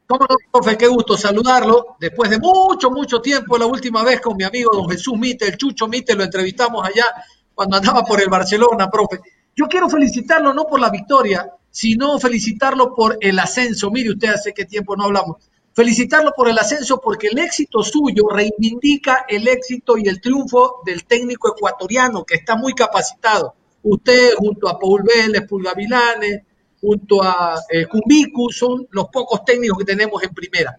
¿cómo 0.07 0.27
no, 0.29 0.37
profe? 0.53 0.77
Qué 0.77 0.87
gusto 0.87 1.17
saludarlo. 1.17 1.97
Después 1.99 2.29
de 2.29 2.39
mucho, 2.39 2.91
mucho 2.91 3.23
tiempo, 3.23 3.57
la 3.57 3.65
última 3.65 4.05
vez 4.05 4.21
con 4.21 4.37
mi 4.37 4.45
amigo 4.45 4.71
don 4.75 4.87
Jesús 4.91 5.17
Mite, 5.17 5.47
el 5.47 5.57
Chucho 5.57 5.89
Mite, 5.89 6.15
lo 6.15 6.25
entrevistamos 6.25 6.87
allá 6.87 7.07
cuando 7.55 7.79
andaba 7.79 8.03
por 8.03 8.21
el 8.21 8.29
Barcelona, 8.29 8.91
profe. 8.91 9.21
Yo 9.57 9.67
quiero 9.67 9.89
felicitarlo 9.89 10.53
no 10.53 10.67
por 10.67 10.79
la 10.79 10.91
victoria, 10.91 11.51
sino 11.71 12.19
felicitarlo 12.19 12.95
por 12.95 13.17
el 13.21 13.39
ascenso. 13.39 13.91
Mire 13.91 14.11
usted, 14.11 14.29
hace 14.29 14.53
qué 14.53 14.65
tiempo 14.65 14.97
no 14.97 15.05
hablamos 15.05 15.37
felicitarlo 15.75 16.33
por 16.37 16.49
el 16.49 16.59
ascenso 16.59 17.01
porque 17.01 17.29
el 17.29 17.39
éxito 17.39 17.83
suyo 17.83 18.29
reivindica 18.29 19.25
el 19.29 19.49
éxito 19.49 19.97
y 19.97 20.09
el 20.09 20.21
triunfo 20.21 20.83
del 20.85 21.05
técnico 21.05 21.55
ecuatoriano 21.57 22.25
que 22.25 22.35
está 22.35 22.57
muy 22.57 22.75
capacitado. 22.75 23.55
Usted 23.83 24.35
junto 24.37 24.69
a 24.69 24.79
Paul 24.79 25.05
Vélez, 25.05 25.47
Pulgavilanes, 25.49 26.43
junto 26.81 27.23
a 27.23 27.59
eh, 27.71 27.87
son 28.51 28.87
los 28.91 29.09
pocos 29.09 29.45
técnicos 29.45 29.79
que 29.79 29.85
tenemos 29.85 30.23
en 30.23 30.31
primera. 30.35 30.79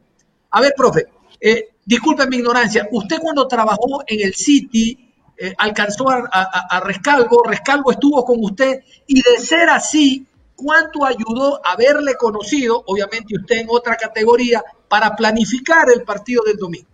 A 0.51 0.61
ver, 0.61 0.73
profe, 0.75 1.07
eh, 1.39 1.69
disculpe 1.85 2.27
mi 2.27 2.37
ignorancia, 2.37 2.87
usted 2.91 3.17
cuando 3.19 3.47
trabajó 3.47 4.03
en 4.05 4.21
el 4.21 4.35
City 4.35 5.09
eh, 5.37 5.55
alcanzó 5.57 6.09
a, 6.09 6.27
a 6.31 6.79
Rescalvo, 6.81 7.43
Rescalvo 7.43 7.91
estuvo 7.91 8.23
con 8.23 8.37
usted 8.43 8.83
y 9.07 9.15
de 9.15 9.39
ser 9.39 9.69
así, 9.69 10.27
¿cuánto 10.61 11.05
ayudó 11.05 11.59
haberle 11.65 12.15
conocido, 12.15 12.83
obviamente 12.85 13.35
usted 13.35 13.57
en 13.57 13.67
otra 13.69 13.95
categoría, 13.95 14.63
para 14.87 15.15
planificar 15.15 15.87
el 15.93 16.03
partido 16.03 16.43
del 16.43 16.57
domingo? 16.57 16.87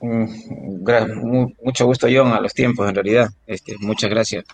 Mm, 0.00 0.26
mucho 1.62 1.86
gusto, 1.86 2.08
John, 2.12 2.32
a 2.32 2.40
los 2.40 2.54
tiempos, 2.54 2.88
en 2.88 2.94
realidad. 2.94 3.28
Este, 3.46 3.76
muchas 3.78 4.10
gracias 4.10 4.44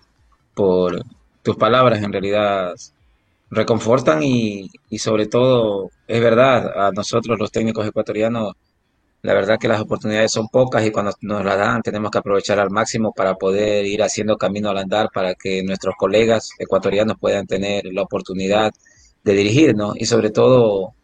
por 0.55 1.03
tus 1.43 1.57
palabras, 1.57 2.03
en 2.03 2.13
realidad 2.13 2.75
reconfortan 3.51 4.23
y, 4.23 4.69
y, 4.91 4.99
sobre 4.99 5.27
todo, 5.27 5.91
es 6.07 6.21
verdad, 6.21 6.89
a 6.89 6.93
nosotros 6.93 7.39
los 7.39 7.51
técnicos 7.51 7.87
ecuatorianos 7.87 8.55
La 9.23 9.35
verdad 9.35 9.59
que 9.59 9.67
las 9.69 9.81
oportunidades 9.81 10.31
son 10.31 10.49
pocas 10.49 10.87
y 10.87 10.93
cuando 10.93 11.13
nos 11.23 11.45
las 11.45 11.59
dan 11.59 11.83
tenemos 11.83 12.11
que 12.11 12.19
aprovechar 12.19 12.61
al 12.61 12.71
máximo 12.71 13.13
para 13.13 13.35
poder 13.35 13.85
ir 13.85 14.03
haciendo 14.03 14.37
camino 14.37 14.71
al 14.71 14.79
andar 14.79 15.11
para 15.13 15.35
que 15.35 15.63
nuestros 15.65 15.97
colegas 15.99 16.51
ecuatorianos 16.59 17.17
puedan 17.21 17.47
tener 17.47 17.85
la 17.87 18.03
oportunidad 18.03 18.73
de 19.25 19.33
dirigirnos 19.35 19.97
y 19.97 20.07
sobre 20.07 20.31
todo 20.31 20.95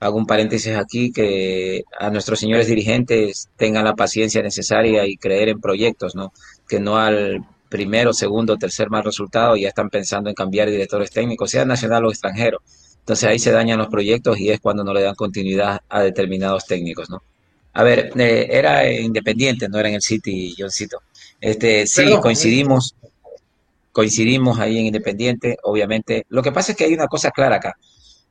hago 0.00 0.16
un 0.16 0.26
paréntesis 0.26 0.76
aquí 0.76 1.12
que 1.12 1.84
a 1.98 2.10
nuestros 2.10 2.40
señores 2.40 2.68
dirigentes 2.68 3.50
tengan 3.56 3.84
la 3.84 3.94
paciencia 3.94 4.42
necesaria 4.42 5.06
y 5.06 5.16
creer 5.16 5.50
en 5.50 5.60
proyectos, 5.60 6.14
¿no? 6.14 6.32
Que 6.68 6.80
no 6.80 6.96
al 6.96 7.44
primero, 7.68 8.12
segundo, 8.14 8.56
tercer 8.56 8.90
mal 8.90 9.04
resultado 9.04 9.56
ya 9.56 9.68
están 9.68 9.90
pensando 9.90 10.30
en 10.30 10.34
cambiar 10.34 10.70
directores 10.70 11.10
técnicos, 11.10 11.50
sea 11.50 11.64
nacional 11.64 12.06
o 12.06 12.10
extranjero. 12.10 12.60
Entonces 13.00 13.28
ahí 13.28 13.38
se 13.38 13.52
dañan 13.52 13.78
los 13.78 13.88
proyectos 13.88 14.38
y 14.38 14.50
es 14.50 14.60
cuando 14.60 14.84
no 14.84 14.94
le 14.94 15.02
dan 15.02 15.14
continuidad 15.14 15.80
a 15.88 16.02
determinados 16.02 16.66
técnicos, 16.66 17.10
¿no? 17.10 17.22
A 17.74 17.82
ver, 17.82 18.10
eh, 18.18 18.48
era 18.50 18.90
independiente, 18.90 19.68
no 19.68 19.78
era 19.78 19.88
en 19.88 19.96
el 19.96 20.02
City, 20.02 20.54
Johncito. 20.58 21.02
Este, 21.40 21.86
sí, 21.86 22.04
coincidimos, 22.20 22.94
coincidimos 23.92 24.58
ahí 24.58 24.78
en 24.78 24.86
Independiente, 24.86 25.56
obviamente. 25.62 26.26
Lo 26.28 26.42
que 26.42 26.52
pasa 26.52 26.72
es 26.72 26.78
que 26.78 26.84
hay 26.84 26.94
una 26.94 27.06
cosa 27.06 27.30
clara 27.30 27.56
acá. 27.56 27.76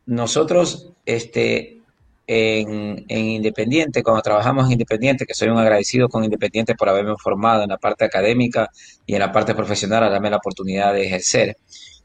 Nosotros, 0.05 0.89
este, 1.05 1.81
en, 2.25 3.05
en, 3.07 3.25
Independiente, 3.25 4.03
cuando 4.03 4.21
trabajamos 4.21 4.65
en 4.65 4.73
Independiente, 4.73 5.25
que 5.25 5.33
soy 5.33 5.49
un 5.49 5.57
agradecido 5.57 6.09
con 6.09 6.23
Independiente 6.23 6.75
por 6.75 6.89
haberme 6.89 7.15
formado 7.17 7.63
en 7.63 7.69
la 7.69 7.77
parte 7.77 8.05
académica 8.05 8.69
y 9.05 9.13
en 9.13 9.19
la 9.19 9.31
parte 9.31 9.55
profesional, 9.55 10.03
a 10.03 10.09
darme 10.09 10.29
la 10.29 10.37
oportunidad 10.37 10.93
de 10.93 11.05
ejercer. 11.05 11.57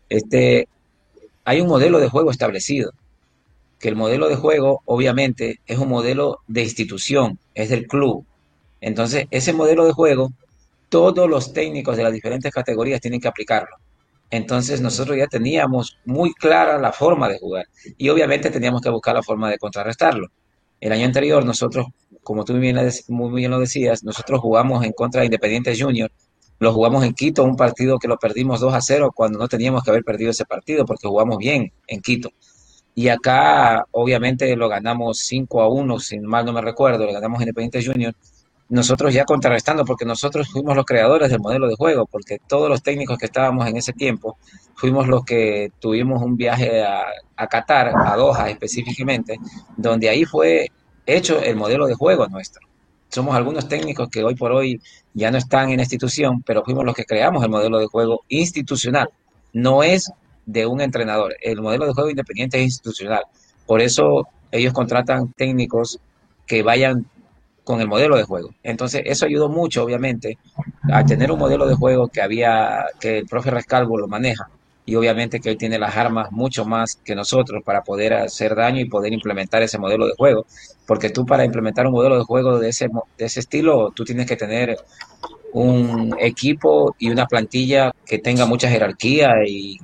Este, 0.08 0.68
hay 1.44 1.60
un 1.60 1.68
modelo 1.68 1.98
de 1.98 2.08
juego 2.08 2.30
establecido 2.30 2.92
que 3.82 3.88
el 3.88 3.96
modelo 3.96 4.28
de 4.28 4.36
juego 4.36 4.80
obviamente 4.84 5.60
es 5.66 5.76
un 5.76 5.88
modelo 5.88 6.38
de 6.46 6.62
institución, 6.62 7.40
es 7.52 7.68
del 7.68 7.88
club. 7.88 8.24
Entonces, 8.80 9.26
ese 9.32 9.52
modelo 9.52 9.84
de 9.84 9.92
juego, 9.92 10.32
todos 10.88 11.28
los 11.28 11.52
técnicos 11.52 11.96
de 11.96 12.04
las 12.04 12.12
diferentes 12.12 12.52
categorías 12.52 13.00
tienen 13.00 13.20
que 13.20 13.26
aplicarlo. 13.26 13.76
Entonces, 14.30 14.80
nosotros 14.80 15.16
ya 15.18 15.26
teníamos 15.26 15.98
muy 16.04 16.32
clara 16.32 16.78
la 16.78 16.92
forma 16.92 17.28
de 17.28 17.40
jugar 17.40 17.66
y 17.98 18.08
obviamente 18.08 18.50
teníamos 18.50 18.82
que 18.82 18.88
buscar 18.88 19.16
la 19.16 19.22
forma 19.22 19.50
de 19.50 19.58
contrarrestarlo. 19.58 20.28
El 20.80 20.92
año 20.92 21.04
anterior, 21.04 21.44
nosotros, 21.44 21.86
como 22.22 22.44
tú 22.44 22.52
muy 22.52 22.60
bien, 23.40 23.50
lo 23.50 23.58
decías, 23.58 24.04
nosotros 24.04 24.38
jugamos 24.40 24.84
en 24.84 24.92
contra 24.92 25.22
de 25.22 25.26
Independiente 25.26 25.76
Junior, 25.76 26.12
lo 26.60 26.72
jugamos 26.72 27.04
en 27.04 27.14
Quito, 27.14 27.42
un 27.42 27.56
partido 27.56 27.98
que 27.98 28.06
lo 28.06 28.16
perdimos 28.16 28.60
2 28.60 28.74
a 28.74 28.80
0 28.80 29.10
cuando 29.12 29.40
no 29.40 29.48
teníamos 29.48 29.82
que 29.82 29.90
haber 29.90 30.04
perdido 30.04 30.30
ese 30.30 30.44
partido 30.44 30.84
porque 30.84 31.08
jugamos 31.08 31.38
bien 31.38 31.72
en 31.88 32.00
Quito. 32.00 32.30
Y 32.94 33.08
acá, 33.08 33.86
obviamente, 33.92 34.54
lo 34.56 34.68
ganamos 34.68 35.18
5 35.20 35.62
a 35.62 35.68
1, 35.68 35.98
si 35.98 36.18
mal 36.20 36.44
no 36.44 36.52
me 36.52 36.60
recuerdo, 36.60 37.06
lo 37.06 37.12
ganamos 37.12 37.40
Independiente 37.40 37.84
Junior. 37.84 38.14
Nosotros 38.68 39.12
ya 39.12 39.24
contrarrestando, 39.24 39.84
porque 39.84 40.04
nosotros 40.04 40.48
fuimos 40.48 40.76
los 40.76 40.84
creadores 40.84 41.30
del 41.30 41.40
modelo 41.40 41.68
de 41.68 41.74
juego, 41.76 42.06
porque 42.06 42.38
todos 42.46 42.68
los 42.68 42.82
técnicos 42.82 43.18
que 43.18 43.26
estábamos 43.26 43.66
en 43.66 43.76
ese 43.76 43.92
tiempo 43.92 44.38
fuimos 44.74 45.08
los 45.08 45.24
que 45.24 45.70
tuvimos 45.78 46.22
un 46.22 46.36
viaje 46.36 46.82
a, 46.82 47.02
a 47.36 47.46
Qatar, 47.46 47.92
a 47.94 48.16
Doha 48.16 48.48
específicamente, 48.50 49.36
donde 49.76 50.08
ahí 50.08 50.24
fue 50.24 50.68
hecho 51.06 51.40
el 51.40 51.56
modelo 51.56 51.86
de 51.86 51.94
juego 51.94 52.26
nuestro. 52.28 52.66
Somos 53.08 53.34
algunos 53.34 53.68
técnicos 53.68 54.08
que 54.08 54.24
hoy 54.24 54.34
por 54.34 54.52
hoy 54.52 54.80
ya 55.12 55.30
no 55.30 55.36
están 55.36 55.70
en 55.70 55.80
institución, 55.80 56.42
pero 56.42 56.64
fuimos 56.64 56.84
los 56.84 56.94
que 56.94 57.04
creamos 57.04 57.44
el 57.44 57.50
modelo 57.50 57.78
de 57.78 57.86
juego 57.86 58.22
institucional. 58.28 59.08
No 59.52 59.82
es 59.82 60.10
de 60.46 60.66
un 60.66 60.80
entrenador. 60.80 61.36
El 61.40 61.60
modelo 61.60 61.86
de 61.86 61.92
juego 61.92 62.10
independiente 62.10 62.58
es 62.58 62.64
institucional. 62.64 63.24
Por 63.66 63.80
eso 63.80 64.28
ellos 64.50 64.72
contratan 64.72 65.32
técnicos 65.32 65.98
que 66.46 66.62
vayan 66.62 67.06
con 67.64 67.80
el 67.80 67.88
modelo 67.88 68.16
de 68.16 68.24
juego. 68.24 68.50
Entonces, 68.62 69.02
eso 69.04 69.26
ayudó 69.26 69.48
mucho, 69.48 69.84
obviamente, 69.84 70.38
a 70.90 71.04
tener 71.04 71.30
un 71.30 71.38
modelo 71.38 71.66
de 71.66 71.74
juego 71.74 72.08
que 72.08 72.20
había, 72.20 72.86
que 73.00 73.18
el 73.18 73.26
profe 73.26 73.50
Rescalvo 73.50 73.98
lo 73.98 74.08
maneja. 74.08 74.48
Y 74.84 74.96
obviamente 74.96 75.38
que 75.38 75.50
hoy 75.50 75.56
tiene 75.56 75.78
las 75.78 75.96
armas 75.96 76.32
mucho 76.32 76.64
más 76.64 76.96
que 77.04 77.14
nosotros 77.14 77.62
para 77.64 77.84
poder 77.84 78.14
hacer 78.14 78.56
daño 78.56 78.80
y 78.80 78.88
poder 78.88 79.12
implementar 79.12 79.62
ese 79.62 79.78
modelo 79.78 80.06
de 80.06 80.14
juego. 80.16 80.44
Porque 80.86 81.10
tú 81.10 81.24
para 81.24 81.44
implementar 81.44 81.86
un 81.86 81.92
modelo 81.92 82.18
de 82.18 82.24
juego 82.24 82.58
de 82.58 82.70
ese, 82.70 82.88
de 83.16 83.24
ese 83.24 83.40
estilo, 83.40 83.92
tú 83.94 84.04
tienes 84.04 84.26
que 84.26 84.34
tener 84.34 84.76
un 85.52 86.16
equipo 86.18 86.96
y 86.98 87.10
una 87.10 87.26
plantilla 87.26 87.92
que 88.04 88.18
tenga 88.18 88.44
mucha 88.44 88.68
jerarquía 88.68 89.30
y 89.46 89.78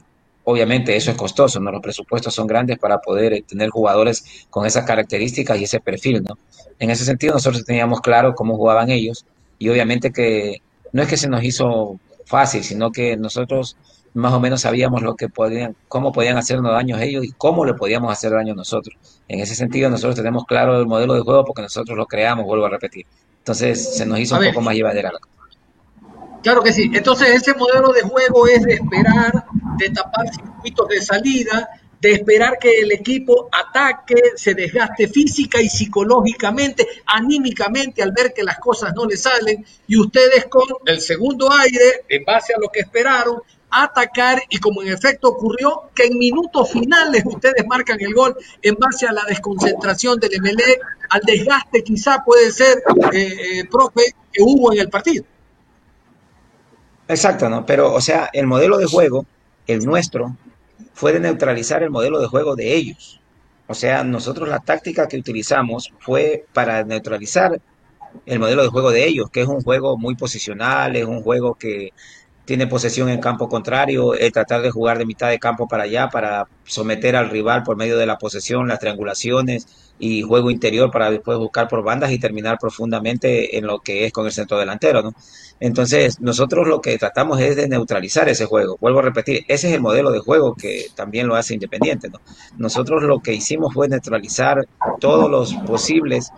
Obviamente 0.51 0.97
eso 0.97 1.11
es 1.11 1.17
costoso, 1.19 1.61
¿no? 1.61 1.71
Los 1.71 1.83
presupuestos 1.83 2.35
son 2.35 2.47
grandes 2.47 2.79
para 2.79 3.01
poder 3.03 3.35
eh, 3.35 3.45
tener 3.47 3.69
jugadores 3.69 4.47
con 4.49 4.65
esas 4.65 4.87
características 4.87 5.61
y 5.61 5.65
ese 5.65 5.79
perfil, 5.79 6.23
¿no? 6.27 6.39
En 6.79 6.89
ese 6.89 7.05
sentido 7.05 7.35
nosotros 7.35 7.67
teníamos 7.67 8.01
claro 8.01 8.35
cómo 8.35 8.57
jugaban 8.57 8.89
ellos 8.89 9.27
y 9.59 9.69
obviamente 9.69 10.11
que 10.11 10.63
no 10.95 11.03
es 11.03 11.09
que 11.09 11.19
se 11.19 11.29
nos 11.29 11.45
hizo 11.45 12.01
fácil, 12.25 12.65
sino 12.65 12.91
que 12.91 13.15
nosotros 13.19 13.77
más 14.15 14.33
o 14.33 14.41
menos 14.41 14.63
sabíamos 14.63 15.03
lo 15.03 15.17
que 15.17 15.29
podían, 15.29 15.77
cómo 15.87 16.13
podían 16.13 16.39
hacernos 16.39 16.73
daño 16.73 16.99
ellos 16.99 17.27
y 17.27 17.33
cómo 17.33 17.67
le 17.67 17.75
podíamos 17.75 18.11
hacer 18.11 18.33
daño 18.33 18.55
a 18.55 18.57
nosotros. 18.57 18.97
En 19.29 19.41
ese 19.41 19.55
sentido 19.55 19.91
nosotros 19.91 20.17
tenemos 20.17 20.47
claro 20.47 20.81
el 20.81 20.87
modelo 20.87 21.13
de 21.13 21.21
juego 21.21 21.45
porque 21.45 21.61
nosotros 21.61 21.99
lo 21.99 22.07
creamos, 22.07 22.47
vuelvo 22.47 22.65
a 22.65 22.71
repetir. 22.71 23.05
Entonces 23.37 23.97
se 23.99 24.07
nos 24.07 24.19
hizo 24.19 24.39
un 24.39 24.47
poco 24.47 24.63
más 24.63 24.75
llevadera 24.75 25.13
la 25.13 25.19
Claro 26.43 26.63
que 26.63 26.73
sí. 26.73 26.91
Entonces 26.93 27.29
ese 27.31 27.55
modelo 27.55 27.93
de 27.93 28.03
juego 28.03 28.47
es 28.47 28.63
de 28.63 28.75
esperar, 28.75 29.45
de 29.79 29.91
tapar 29.91 30.29
circuitos 30.33 30.89
de 30.89 31.03
salida, 31.03 31.69
de 32.01 32.13
esperar 32.13 32.59
que 32.59 32.81
el 32.81 32.93
equipo 32.93 33.49
ataque, 33.53 34.15
se 34.37 34.55
desgaste 34.55 35.09
física 35.09 35.61
y 35.61 35.69
psicológicamente, 35.69 36.87
anímicamente 37.07 38.03
al 38.03 38.13
ver 38.13 38.33
que 38.33 38.45
las 38.45 38.59
cosas 38.59 38.95
no 38.95 39.07
le 39.07 39.17
salen 39.17 39.65
y 39.87 39.99
ustedes 39.99 40.47
con 40.47 40.67
el 40.87 41.01
segundo 41.01 41.51
aire, 41.53 42.05
en 42.09 42.25
base 42.25 42.55
a 42.55 42.61
lo 42.61 42.69
que 42.69 42.81
esperaron, 42.81 43.43
atacar 43.71 44.41
y 44.49 44.59
como 44.59 44.83
en 44.83 44.89
efecto 44.89 45.29
ocurrió, 45.29 45.91
que 45.95 46.05
en 46.07 46.19
minutos 46.19 46.71
finales 46.71 47.23
ustedes 47.27 47.67
marcan 47.67 48.01
el 48.01 48.15
gol 48.15 48.37
en 48.63 48.77
base 48.77 49.07
a 49.07 49.13
la 49.13 49.25
desconcentración 49.25 50.19
del 50.21 50.41
MLE, 50.41 50.79
al 51.11 51.21
desgaste 51.23 51.83
quizá 51.83 52.23
puede 52.25 52.51
ser, 52.53 52.79
eh, 53.13 53.59
eh, 53.59 53.65
profe, 53.71 54.15
que 54.33 54.43
hubo 54.43 54.73
en 54.73 54.79
el 54.79 54.89
partido. 54.89 55.25
Exacto, 57.09 57.49
¿no? 57.49 57.65
Pero, 57.65 57.93
o 57.93 58.01
sea, 58.01 58.29
el 58.33 58.47
modelo 58.47 58.79
de 58.79 58.87
juego, 58.87 59.27
el 59.67 59.85
nuestro, 59.85 60.37
fue 60.93 61.13
de 61.13 61.21
neutralizar 61.21 61.83
el 61.83 61.91
modelo 61.91 62.21
de 62.21 62.27
juego 62.27 62.55
de 62.55 62.75
ellos. 62.75 63.21
O 63.67 63.75
sea, 63.75 64.05
nosotros 64.05 64.49
la 64.49 64.61
táctica 64.61 65.09
que 65.09 65.17
utilizamos 65.19 65.93
fue 66.01 66.45
para 66.53 66.85
neutralizar 66.85 67.61
el 68.27 68.39
modelo 68.39 68.63
de 68.63 68.69
juego 68.69 68.91
de 68.91 69.07
ellos, 69.07 69.31
que 69.31 69.43
es 69.43 69.49
un 69.49 69.63
juego 69.63 69.97
muy 69.99 70.17
posicional, 70.17 70.97
es 70.97 71.05
un 71.05 71.23
juego 71.23 71.55
que 71.55 71.93
tiene 72.49 72.67
posesión 72.67 73.11
en 73.11 73.21
campo 73.21 73.47
contrario, 73.47 74.15
es 74.15 74.33
tratar 74.33 74.63
de 74.63 74.71
jugar 74.71 74.97
de 74.97 75.05
mitad 75.05 75.29
de 75.29 75.39
campo 75.39 75.69
para 75.69 75.83
allá 75.83 76.09
para 76.09 76.47
someter 76.65 77.15
al 77.15 77.29
rival 77.29 77.63
por 77.63 77.77
medio 77.77 77.99
de 77.99 78.07
la 78.07 78.17
posesión, 78.17 78.69
las 78.69 78.79
triangulaciones 78.79 79.67
y 79.99 80.23
juego 80.23 80.51
interior 80.51 80.91
para 80.91 81.11
después 81.11 81.37
buscar 81.37 81.69
por 81.69 81.85
bandas 81.85 82.11
y 82.11 82.19
terminar 82.19 82.57
profundamente 82.59 83.59
en 83.59 83.67
lo 83.67 83.81
que 83.81 84.07
es 84.07 84.15
con 84.15 84.25
el 84.25 84.33
centro 84.33 84.59
delantero, 84.59 85.03
¿no? 85.03 85.13
Entonces, 85.61 86.23
nosotros 86.23 86.67
lo 86.67 86.81
que 86.81 86.97
tratamos 86.97 87.39
es 87.39 87.55
de 87.55 87.69
neutralizar 87.69 88.31
ese 88.31 88.47
juego. 88.47 88.79
Vuelvo 88.81 89.01
a 89.01 89.03
repetir, 89.03 89.45
ese 89.47 89.69
es 89.69 89.75
el 89.75 89.83
modelo 89.83 90.11
de 90.11 90.21
juego 90.21 90.55
que 90.55 90.87
también 90.95 91.27
lo 91.27 91.35
hace 91.35 91.53
Independiente, 91.53 92.09
¿no? 92.09 92.19
Nosotros 92.57 93.03
lo 93.03 93.21
que 93.21 93.35
hicimos 93.35 93.75
fue 93.75 93.89
neutralizar 93.89 94.67
todos 95.01 95.31
los 95.31 95.53
posibles 95.67 96.31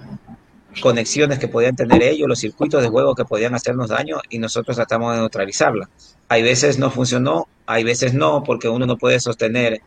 conexiones 0.80 1.38
que 1.38 1.48
podían 1.48 1.76
tener 1.76 2.02
ellos, 2.02 2.28
los 2.28 2.38
circuitos 2.38 2.83
de 2.83 2.88
juego 2.88 3.14
que 3.14 3.24
podían 3.24 3.54
hacernos 3.54 3.88
daño 3.88 4.20
y 4.28 4.38
nosotros 4.38 4.76
tratamos 4.76 5.14
de 5.14 5.20
neutralizarla. 5.20 5.88
Hay 6.28 6.42
veces 6.42 6.78
no 6.78 6.90
funcionó, 6.90 7.48
hay 7.66 7.85
veces 7.85 8.14
no, 8.14 8.42
porque 8.44 8.68
uno 8.68 8.87
no 8.87 8.96
puede 8.96 9.20
sostener 9.20 9.80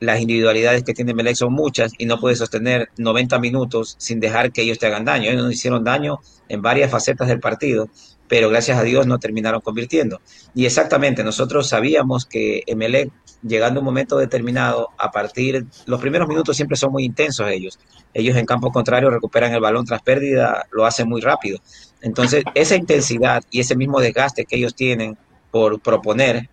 las 0.00 0.20
individualidades 0.20 0.82
que 0.82 0.94
tiene 0.94 1.14
Melec 1.14 1.36
son 1.36 1.52
muchas 1.52 1.92
y 1.98 2.06
no 2.06 2.18
puede 2.18 2.36
sostener 2.36 2.90
90 2.96 3.38
minutos 3.38 3.96
sin 3.98 4.20
dejar 4.20 4.52
que 4.52 4.62
ellos 4.62 4.78
te 4.78 4.86
hagan 4.86 5.04
daño. 5.04 5.30
Ellos 5.30 5.44
nos 5.44 5.52
hicieron 5.52 5.84
daño 5.84 6.20
en 6.48 6.62
varias 6.62 6.90
facetas 6.90 7.28
del 7.28 7.40
partido, 7.40 7.88
pero 8.28 8.48
gracias 8.48 8.78
a 8.78 8.82
Dios 8.82 9.06
no 9.06 9.18
terminaron 9.18 9.60
convirtiendo. 9.60 10.20
Y 10.54 10.66
exactamente, 10.66 11.24
nosotros 11.24 11.68
sabíamos 11.68 12.26
que 12.26 12.62
Emelec, 12.66 13.10
llegando 13.46 13.80
un 13.80 13.86
momento 13.86 14.16
determinado, 14.16 14.88
a 14.98 15.10
partir, 15.10 15.66
los 15.86 16.00
primeros 16.00 16.28
minutos 16.28 16.56
siempre 16.56 16.76
son 16.76 16.92
muy 16.92 17.04
intensos 17.04 17.48
ellos. 17.48 17.78
Ellos 18.12 18.36
en 18.36 18.46
campo 18.46 18.72
contrario 18.72 19.10
recuperan 19.10 19.52
el 19.52 19.60
balón 19.60 19.84
tras 19.84 20.02
pérdida, 20.02 20.66
lo 20.72 20.86
hacen 20.86 21.08
muy 21.08 21.20
rápido. 21.20 21.58
Entonces, 22.00 22.44
esa 22.54 22.76
intensidad 22.76 23.42
y 23.50 23.60
ese 23.60 23.76
mismo 23.76 24.00
desgaste 24.00 24.44
que 24.44 24.56
ellos 24.56 24.74
tienen 24.74 25.16
por 25.50 25.80
proponer, 25.80 26.48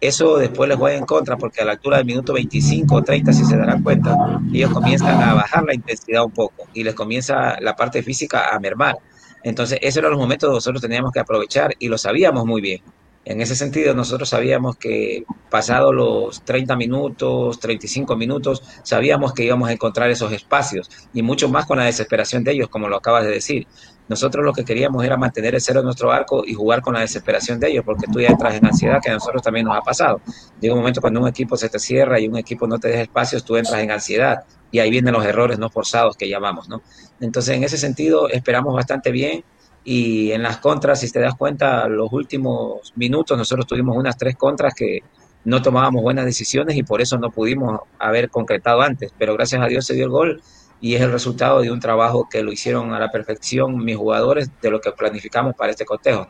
eso 0.00 0.36
después 0.36 0.68
les 0.68 0.78
juega 0.78 0.96
en 0.96 1.06
contra 1.06 1.36
porque 1.36 1.62
a 1.62 1.64
la 1.64 1.72
altura 1.72 1.96
del 1.96 2.06
minuto 2.06 2.32
25 2.34 2.94
o 2.94 3.02
30, 3.02 3.32
si 3.32 3.44
se 3.44 3.56
darán 3.56 3.82
cuenta, 3.82 4.14
ellos 4.52 4.70
comienzan 4.70 5.20
a 5.22 5.34
bajar 5.34 5.64
la 5.64 5.74
intensidad 5.74 6.24
un 6.24 6.32
poco 6.32 6.68
y 6.74 6.84
les 6.84 6.94
comienza 6.94 7.58
la 7.60 7.74
parte 7.74 8.02
física 8.02 8.54
a 8.54 8.60
mermar. 8.60 8.96
Entonces, 9.42 9.78
esos 9.80 9.98
eran 9.98 10.10
los 10.10 10.20
momentos 10.20 10.50
que 10.50 10.54
nosotros 10.54 10.82
teníamos 10.82 11.12
que 11.12 11.20
aprovechar 11.20 11.74
y 11.78 11.88
lo 11.88 11.98
sabíamos 11.98 12.44
muy 12.44 12.60
bien. 12.60 12.82
En 13.28 13.40
ese 13.40 13.56
sentido, 13.56 13.92
nosotros 13.92 14.28
sabíamos 14.28 14.76
que 14.76 15.24
pasado 15.50 15.92
los 15.92 16.44
30 16.44 16.76
minutos, 16.76 17.58
35 17.58 18.14
minutos, 18.14 18.62
sabíamos 18.84 19.34
que 19.34 19.42
íbamos 19.42 19.68
a 19.68 19.72
encontrar 19.72 20.08
esos 20.10 20.30
espacios 20.30 20.88
y 21.12 21.22
mucho 21.22 21.48
más 21.48 21.66
con 21.66 21.78
la 21.78 21.86
desesperación 21.86 22.44
de 22.44 22.52
ellos, 22.52 22.68
como 22.68 22.88
lo 22.88 22.96
acabas 22.96 23.24
de 23.24 23.32
decir. 23.32 23.66
Nosotros 24.08 24.44
lo 24.44 24.52
que 24.52 24.64
queríamos 24.64 25.04
era 25.04 25.16
mantener 25.16 25.56
el 25.56 25.60
cero 25.60 25.80
en 25.80 25.86
nuestro 25.86 26.12
arco 26.12 26.44
y 26.46 26.54
jugar 26.54 26.82
con 26.82 26.94
la 26.94 27.00
desesperación 27.00 27.58
de 27.58 27.70
ellos, 27.70 27.84
porque 27.84 28.06
tú 28.06 28.20
ya 28.20 28.28
entras 28.28 28.54
en 28.54 28.64
ansiedad, 28.64 29.00
que 29.02 29.10
a 29.10 29.14
nosotros 29.14 29.42
también 29.42 29.66
nos 29.66 29.76
ha 29.76 29.80
pasado. 29.80 30.20
Llega 30.60 30.74
un 30.74 30.80
momento 30.80 31.00
cuando 31.00 31.20
un 31.20 31.26
equipo 31.26 31.56
se 31.56 31.68
te 31.68 31.80
cierra 31.80 32.20
y 32.20 32.28
un 32.28 32.36
equipo 32.36 32.68
no 32.68 32.78
te 32.78 32.86
deja 32.86 33.02
espacios, 33.02 33.44
tú 33.44 33.56
entras 33.56 33.82
en 33.82 33.90
ansiedad 33.90 34.44
y 34.70 34.78
ahí 34.78 34.88
vienen 34.88 35.12
los 35.12 35.26
errores 35.26 35.58
no 35.58 35.68
forzados 35.68 36.16
que 36.16 36.28
llamamos, 36.28 36.68
¿no? 36.68 36.80
Entonces, 37.18 37.56
en 37.56 37.64
ese 37.64 37.76
sentido, 37.76 38.28
esperamos 38.28 38.72
bastante 38.72 39.10
bien 39.10 39.42
y 39.88 40.32
en 40.32 40.42
las 40.42 40.56
contras, 40.56 40.98
si 40.98 41.12
te 41.12 41.20
das 41.20 41.36
cuenta, 41.36 41.86
los 41.86 42.12
últimos 42.12 42.92
minutos 42.96 43.38
nosotros 43.38 43.68
tuvimos 43.68 43.96
unas 43.96 44.18
tres 44.18 44.34
contras 44.34 44.74
que 44.74 45.04
no 45.44 45.62
tomábamos 45.62 46.02
buenas 46.02 46.24
decisiones 46.24 46.76
y 46.76 46.82
por 46.82 47.00
eso 47.00 47.18
no 47.18 47.30
pudimos 47.30 47.78
haber 48.00 48.28
concretado 48.28 48.82
antes, 48.82 49.14
pero 49.16 49.34
gracias 49.34 49.62
a 49.62 49.66
Dios 49.66 49.86
se 49.86 49.94
dio 49.94 50.06
el 50.06 50.10
gol 50.10 50.42
y 50.80 50.96
es 50.96 51.02
el 51.02 51.12
resultado 51.12 51.60
de 51.60 51.70
un 51.70 51.78
trabajo 51.78 52.28
que 52.28 52.42
lo 52.42 52.50
hicieron 52.50 52.92
a 52.94 52.98
la 52.98 53.12
perfección 53.12 53.78
mis 53.78 53.96
jugadores 53.96 54.50
de 54.60 54.70
lo 54.72 54.80
que 54.80 54.90
planificamos 54.90 55.54
para 55.54 55.70
este 55.70 55.84
cotejo. 55.84 56.26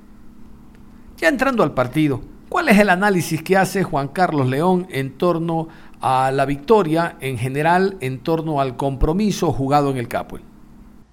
Ya 1.17 1.29
entrando 1.29 1.63
al 1.63 1.73
partido, 1.73 2.21
¿cuál 2.51 2.69
es 2.69 2.79
el 2.79 2.91
análisis 2.91 3.43
que 3.43 3.57
hace 3.57 3.85
Juan 3.85 4.09
Carlos 4.09 4.49
León 4.49 4.87
en 4.91 5.17
torno 5.17 5.69
a 6.03 6.31
la 6.31 6.45
victoria, 6.45 7.17
en 7.21 7.39
general 7.39 7.97
en 8.03 8.23
torno 8.23 8.61
al 8.61 8.77
compromiso 8.77 9.51
jugado 9.51 9.91
en 9.91 9.97
el 9.97 10.09
Capue? 10.09 10.43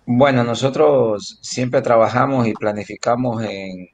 Bueno, 0.05 0.43
nosotros 0.43 1.39
siempre 1.41 1.81
trabajamos 1.81 2.47
y 2.47 2.53
planificamos 2.53 3.41
en, 3.43 3.87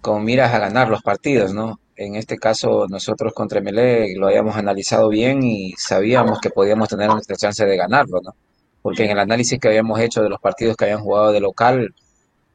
con 0.00 0.24
miras 0.24 0.54
a 0.54 0.58
ganar 0.58 0.88
los 0.88 1.02
partidos, 1.02 1.52
¿no? 1.52 1.80
En 1.96 2.14
este 2.14 2.38
caso, 2.38 2.86
nosotros 2.88 3.34
contra 3.34 3.60
Melé 3.60 4.14
lo 4.16 4.28
habíamos 4.28 4.56
analizado 4.56 5.08
bien 5.10 5.42
y 5.42 5.72
sabíamos 5.76 6.40
que 6.40 6.50
podíamos 6.50 6.88
tener 6.88 7.10
nuestra 7.10 7.36
chance 7.36 7.64
de 7.66 7.76
ganarlo, 7.76 8.20
¿no? 8.22 8.34
Porque 8.82 9.04
en 9.04 9.10
el 9.10 9.18
análisis 9.18 9.58
que 9.60 9.68
habíamos 9.68 10.00
hecho 10.00 10.22
de 10.22 10.30
los 10.30 10.40
partidos 10.40 10.76
que 10.76 10.86
habían 10.86 11.00
jugado 11.00 11.32
de 11.32 11.40
local, 11.40 11.94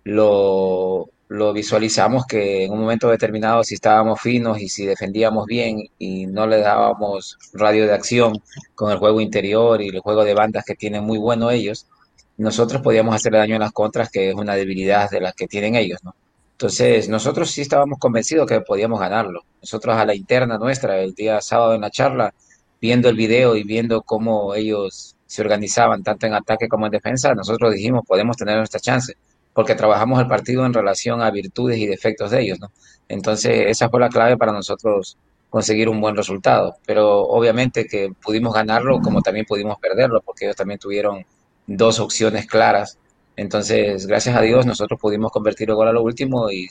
lo, 0.04 1.10
lo 1.28 1.54
visualizamos 1.54 2.26
que 2.26 2.66
en 2.66 2.72
un 2.72 2.80
momento 2.82 3.10
determinado, 3.10 3.64
si 3.64 3.76
estábamos 3.76 4.20
finos 4.22 4.60
y 4.60 4.70
si 4.70 4.86
defendíamos 4.88 5.46
bien 5.46 5.80
y 6.00 6.26
no 6.28 6.48
le 6.48 6.60
dábamos 6.60 7.38
radio 7.54 7.86
de 7.86 7.94
acción 7.94 8.42
con 8.74 8.92
el 8.92 8.98
juego 8.98 9.22
interior 9.22 9.82
y 9.82 9.90
el 9.90 10.00
juego 10.00 10.24
de 10.24 10.34
bandas 10.34 10.66
que 10.66 10.76
tienen 10.76 11.04
muy 11.04 11.20
bueno 11.20 11.52
ellos, 11.52 11.88
nosotros 12.38 12.82
podíamos 12.82 13.16
hacerle 13.16 13.40
daño 13.40 13.56
en 13.56 13.62
las 13.62 13.72
contras, 13.72 14.10
que 14.10 14.30
es 14.30 14.36
una 14.36 14.56
debilidad 14.56 15.10
de 15.10 15.22
las 15.22 15.34
que 15.34 15.48
tienen 15.48 15.76
ellos, 15.76 16.04
¿no? 16.04 16.16
Entonces, 16.52 17.10
nosotros 17.10 17.52
sí 17.52 17.62
estábamos 17.62 18.00
convencidos 18.00 18.48
que 18.48 18.62
podíamos 18.62 19.00
ganarlo. 19.00 19.42
Nosotros 19.62 19.96
a 19.98 20.06
la 20.06 20.16
interna 20.16 20.58
nuestra, 20.58 21.02
el 21.02 21.14
día 21.14 21.42
sábado 21.42 21.74
en 21.76 21.82
la 21.82 21.90
charla, 21.90 22.34
viendo 22.80 23.10
el 23.10 23.16
video 23.16 23.56
y 23.56 23.64
viendo 23.64 24.02
cómo 24.02 24.56
ellos 24.56 25.16
se 25.26 25.42
organizaban 25.42 26.04
tanto 26.04 26.28
en 26.28 26.34
ataque 26.34 26.68
como 26.70 26.86
en 26.86 26.94
defensa, 26.94 27.34
nosotros 27.34 27.74
dijimos, 27.74 28.04
podemos 28.08 28.38
tener 28.38 28.58
nuestra 28.58 28.80
chance, 28.80 29.14
porque 29.54 29.76
trabajamos 29.76 30.20
el 30.22 30.28
partido 30.28 30.66
en 30.66 30.74
relación 30.74 31.22
a 31.22 31.32
virtudes 31.32 31.78
y 31.78 31.88
defectos 31.88 32.32
de 32.32 32.42
ellos, 32.42 32.60
¿no? 32.60 32.72
Entonces, 33.10 33.66
esa 33.68 33.90
fue 33.90 34.00
la 34.00 34.10
clave 34.10 34.38
para 34.38 34.52
nosotros 34.52 35.18
conseguir 35.50 35.90
un 35.90 36.02
buen 36.02 36.16
resultado. 36.16 36.76
Pero 36.86 37.22
obviamente 37.22 37.86
que 37.86 38.12
pudimos 38.22 38.54
ganarlo 38.54 39.00
como 39.00 39.22
también 39.22 39.46
pudimos 39.46 39.78
perderlo, 39.80 40.22
porque 40.22 40.46
ellos 40.46 40.56
también 40.56 40.80
tuvieron 40.80 41.26
dos 41.68 42.00
opciones 42.00 42.46
claras 42.48 42.98
entonces, 43.36 44.08
gracias 44.08 44.36
a 44.36 44.42
Dios, 44.42 44.66
nosotros 44.66 45.00
pudimos 45.00 45.32
convertir 45.32 45.70
el 45.70 45.76
gol 45.76 45.88
a 45.88 45.92
lo 45.92 46.02
último 46.02 46.50
y 46.50 46.68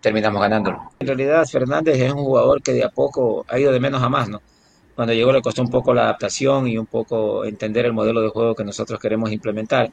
terminamos 0.00 0.40
ganándolo. 0.40 0.90
En 0.98 1.06
realidad, 1.06 1.44
Fernández 1.46 2.00
es 2.00 2.12
un 2.12 2.24
jugador 2.24 2.62
que 2.62 2.72
de 2.72 2.84
a 2.84 2.88
poco 2.88 3.44
ha 3.48 3.58
ido 3.58 3.72
de 3.72 3.80
menos 3.80 4.02
a 4.02 4.08
más, 4.08 4.28
¿no? 4.28 4.40
Cuando 4.96 5.14
llegó 5.14 5.32
le 5.32 5.40
costó 5.40 5.62
un 5.62 5.70
poco 5.70 5.94
la 5.94 6.02
adaptación 6.02 6.66
y 6.66 6.76
un 6.76 6.86
poco 6.86 7.44
entender 7.44 7.86
el 7.86 7.92
modelo 7.92 8.20
de 8.20 8.30
juego 8.30 8.56
que 8.56 8.64
nosotros 8.64 8.98
queremos 8.98 9.30
implementar, 9.30 9.92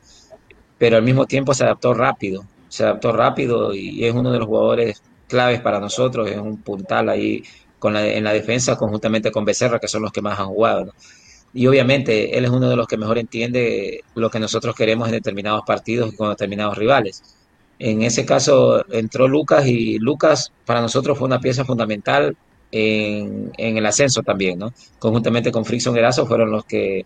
pero 0.79 0.97
al 0.97 1.03
mismo 1.03 1.27
tiempo 1.27 1.53
se 1.53 1.63
adaptó 1.63 1.93
rápido, 1.93 2.43
se 2.69 2.83
adaptó 2.83 3.11
rápido 3.11 3.73
y 3.73 4.03
es 4.03 4.13
uno 4.15 4.31
de 4.31 4.39
los 4.39 4.47
jugadores 4.47 5.03
claves 5.27 5.61
para 5.61 5.79
nosotros, 5.79 6.29
es 6.29 6.37
un 6.37 6.57
puntal 6.57 7.09
ahí 7.09 7.43
con 7.77 7.95
en 7.95 8.23
la 8.23 8.33
defensa 8.33 8.77
conjuntamente 8.77 9.31
con 9.31 9.45
Becerra, 9.45 9.79
que 9.79 9.87
son 9.87 10.01
los 10.01 10.11
que 10.11 10.23
más 10.23 10.39
han 10.39 10.47
jugado. 10.47 10.85
¿no? 10.85 10.93
Y 11.55 11.67
obviamente 11.67 12.37
él 12.37 12.43
es 12.43 12.51
uno 12.51 12.69
de 12.69 12.75
los 12.75 12.85
que 12.85 12.97
mejor 12.97 13.17
entiende 13.17 14.03
lo 14.13 14.29
que 14.29 14.41
nosotros 14.41 14.75
queremos 14.75 15.07
en 15.07 15.13
determinados 15.13 15.61
partidos 15.65 16.13
y 16.13 16.15
con 16.17 16.29
determinados 16.29 16.77
rivales. 16.77 17.23
En 17.79 18.01
ese 18.01 18.25
caso 18.25 18.85
entró 18.91 19.29
Lucas 19.29 19.65
y 19.65 19.97
Lucas 19.97 20.51
para 20.65 20.81
nosotros 20.81 21.17
fue 21.17 21.27
una 21.27 21.39
pieza 21.39 21.63
fundamental 21.63 22.35
en, 22.73 23.53
en 23.57 23.77
el 23.77 23.85
ascenso 23.85 24.21
también, 24.21 24.59
¿no? 24.59 24.73
Conjuntamente 24.99 25.49
con 25.53 25.63
Frickson 25.63 25.97
Erazo 25.97 26.25
fueron 26.27 26.51
los 26.51 26.65
que 26.65 27.05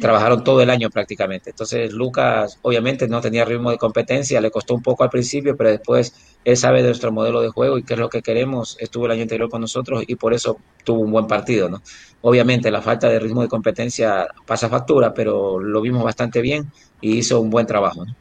trabajaron 0.00 0.42
todo 0.42 0.62
el 0.62 0.70
año 0.70 0.90
prácticamente. 0.90 1.50
Entonces 1.50 1.92
Lucas 1.92 2.58
obviamente 2.62 3.08
no 3.08 3.20
tenía 3.20 3.44
ritmo 3.44 3.70
de 3.70 3.78
competencia, 3.78 4.40
le 4.40 4.50
costó 4.50 4.74
un 4.74 4.82
poco 4.82 5.04
al 5.04 5.10
principio, 5.10 5.56
pero 5.56 5.70
después 5.70 6.14
él 6.44 6.56
sabe 6.56 6.82
de 6.82 6.88
nuestro 6.88 7.12
modelo 7.12 7.40
de 7.40 7.48
juego 7.48 7.78
y 7.78 7.82
qué 7.82 7.94
es 7.94 8.00
lo 8.00 8.08
que 8.08 8.22
queremos. 8.22 8.76
Estuvo 8.80 9.06
el 9.06 9.12
año 9.12 9.22
anterior 9.22 9.48
con 9.50 9.60
nosotros 9.60 10.04
y 10.06 10.16
por 10.16 10.34
eso 10.34 10.58
tuvo 10.84 11.00
un 11.00 11.12
buen 11.12 11.26
partido. 11.26 11.68
¿no? 11.68 11.82
Obviamente 12.22 12.70
la 12.70 12.82
falta 12.82 13.08
de 13.08 13.18
ritmo 13.18 13.42
de 13.42 13.48
competencia 13.48 14.26
pasa 14.46 14.68
factura, 14.68 15.12
pero 15.14 15.60
lo 15.60 15.80
vimos 15.80 16.02
bastante 16.02 16.40
bien 16.40 16.70
y 17.00 17.18
hizo 17.18 17.40
un 17.40 17.50
buen 17.50 17.66
trabajo. 17.66 18.04
¿no? 18.04 18.14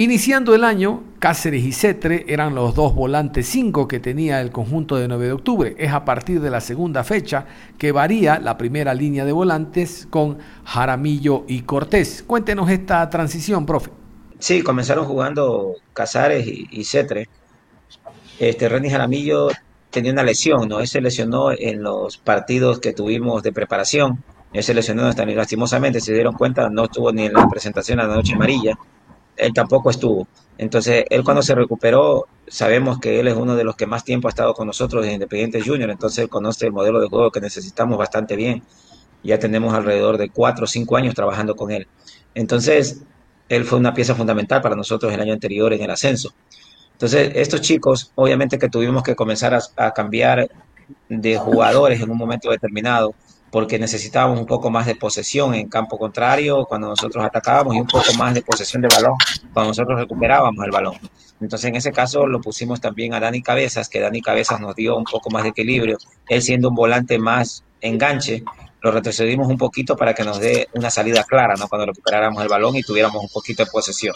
Iniciando 0.00 0.54
el 0.54 0.62
año, 0.62 1.02
Cáceres 1.18 1.64
y 1.64 1.72
Cetre 1.72 2.24
eran 2.28 2.54
los 2.54 2.76
dos 2.76 2.94
volantes 2.94 3.48
5 3.48 3.88
que 3.88 3.98
tenía 3.98 4.40
el 4.40 4.52
conjunto 4.52 4.94
de 4.94 5.08
9 5.08 5.26
de 5.26 5.32
octubre. 5.32 5.74
Es 5.76 5.90
a 5.90 6.04
partir 6.04 6.40
de 6.40 6.50
la 6.50 6.60
segunda 6.60 7.02
fecha 7.02 7.46
que 7.78 7.90
varía 7.90 8.38
la 8.38 8.56
primera 8.56 8.94
línea 8.94 9.24
de 9.24 9.32
volantes 9.32 10.06
con 10.08 10.38
Jaramillo 10.64 11.44
y 11.48 11.62
Cortés. 11.62 12.22
Cuéntenos 12.24 12.70
esta 12.70 13.10
transición, 13.10 13.66
profe. 13.66 13.90
Sí, 14.38 14.62
comenzaron 14.62 15.04
jugando 15.04 15.74
Casares 15.94 16.46
y, 16.46 16.84
Cetre. 16.84 17.28
Este, 18.38 18.68
René 18.68 18.90
Jaramillo 18.90 19.48
tenía 19.90 20.12
una 20.12 20.22
lesión, 20.22 20.68
¿no? 20.68 20.78
Él 20.78 20.86
se 20.86 21.00
lesionó 21.00 21.50
en 21.50 21.82
los 21.82 22.18
partidos 22.18 22.78
que 22.78 22.92
tuvimos 22.92 23.42
de 23.42 23.50
preparación. 23.50 24.22
Él 24.52 24.62
se 24.62 24.74
lesionó 24.74 25.10
lastimosamente, 25.10 26.00
se 26.00 26.14
dieron 26.14 26.34
cuenta, 26.34 26.70
no 26.70 26.84
estuvo 26.84 27.10
ni 27.10 27.24
en 27.24 27.32
la 27.32 27.48
presentación 27.48 27.98
a 27.98 28.06
la 28.06 28.14
Noche 28.14 28.34
Amarilla 28.34 28.78
él 29.38 29.52
tampoco 29.52 29.90
estuvo. 29.90 30.28
Entonces, 30.58 31.04
él 31.10 31.24
cuando 31.24 31.42
se 31.42 31.54
recuperó, 31.54 32.26
sabemos 32.48 32.98
que 32.98 33.20
él 33.20 33.28
es 33.28 33.36
uno 33.36 33.56
de 33.56 33.64
los 33.64 33.76
que 33.76 33.86
más 33.86 34.04
tiempo 34.04 34.28
ha 34.28 34.30
estado 34.30 34.54
con 34.54 34.66
nosotros 34.66 35.06
en 35.06 35.12
Independiente 35.12 35.62
Junior, 35.62 35.90
entonces 35.90 36.18
él 36.18 36.28
conoce 36.28 36.66
el 36.66 36.72
modelo 36.72 37.00
de 37.00 37.08
juego 37.08 37.30
que 37.30 37.40
necesitamos 37.40 37.96
bastante 37.96 38.36
bien. 38.36 38.62
Ya 39.22 39.38
tenemos 39.38 39.74
alrededor 39.74 40.18
de 40.18 40.30
cuatro 40.30 40.64
o 40.64 40.66
cinco 40.66 40.96
años 40.96 41.14
trabajando 41.14 41.56
con 41.56 41.70
él. 41.70 41.86
Entonces, 42.34 43.02
él 43.48 43.64
fue 43.64 43.78
una 43.78 43.94
pieza 43.94 44.14
fundamental 44.14 44.60
para 44.60 44.76
nosotros 44.76 45.12
el 45.12 45.20
año 45.20 45.32
anterior 45.32 45.72
en 45.72 45.82
el 45.82 45.90
ascenso. 45.90 46.34
Entonces, 46.92 47.32
estos 47.34 47.60
chicos, 47.60 48.12
obviamente 48.16 48.58
que 48.58 48.68
tuvimos 48.68 49.02
que 49.02 49.14
comenzar 49.14 49.54
a, 49.54 49.60
a 49.76 49.92
cambiar 49.92 50.48
de 51.08 51.36
jugadores 51.38 52.00
en 52.00 52.10
un 52.10 52.18
momento 52.18 52.50
determinado 52.50 53.14
porque 53.50 53.78
necesitábamos 53.78 54.38
un 54.38 54.46
poco 54.46 54.70
más 54.70 54.86
de 54.86 54.94
posesión 54.94 55.54
en 55.54 55.68
campo 55.68 55.98
contrario 55.98 56.66
cuando 56.66 56.88
nosotros 56.88 57.24
atacábamos 57.24 57.74
y 57.76 57.80
un 57.80 57.86
poco 57.86 58.12
más 58.18 58.34
de 58.34 58.42
posesión 58.42 58.82
de 58.82 58.88
balón 58.88 59.16
cuando 59.52 59.70
nosotros 59.70 59.98
recuperábamos 59.98 60.64
el 60.64 60.70
balón. 60.70 60.94
Entonces 61.40 61.68
en 61.68 61.76
ese 61.76 61.92
caso 61.92 62.26
lo 62.26 62.40
pusimos 62.40 62.80
también 62.80 63.14
a 63.14 63.20
Dani 63.20 63.42
Cabezas, 63.42 63.88
que 63.88 64.00
Dani 64.00 64.20
Cabezas 64.20 64.60
nos 64.60 64.74
dio 64.74 64.96
un 64.96 65.04
poco 65.04 65.30
más 65.30 65.44
de 65.44 65.50
equilibrio. 65.50 65.98
Él 66.28 66.42
siendo 66.42 66.68
un 66.68 66.74
volante 66.74 67.18
más 67.18 67.64
enganche, 67.80 68.42
lo 68.80 68.90
retrocedimos 68.90 69.48
un 69.48 69.56
poquito 69.56 69.96
para 69.96 70.14
que 70.14 70.24
nos 70.24 70.40
dé 70.40 70.68
una 70.74 70.90
salida 70.90 71.24
clara, 71.24 71.54
¿no? 71.56 71.68
Cuando 71.68 71.86
recuperáramos 71.86 72.42
el 72.42 72.48
balón 72.48 72.76
y 72.76 72.82
tuviéramos 72.82 73.22
un 73.22 73.28
poquito 73.28 73.64
de 73.64 73.70
posesión. 73.70 74.14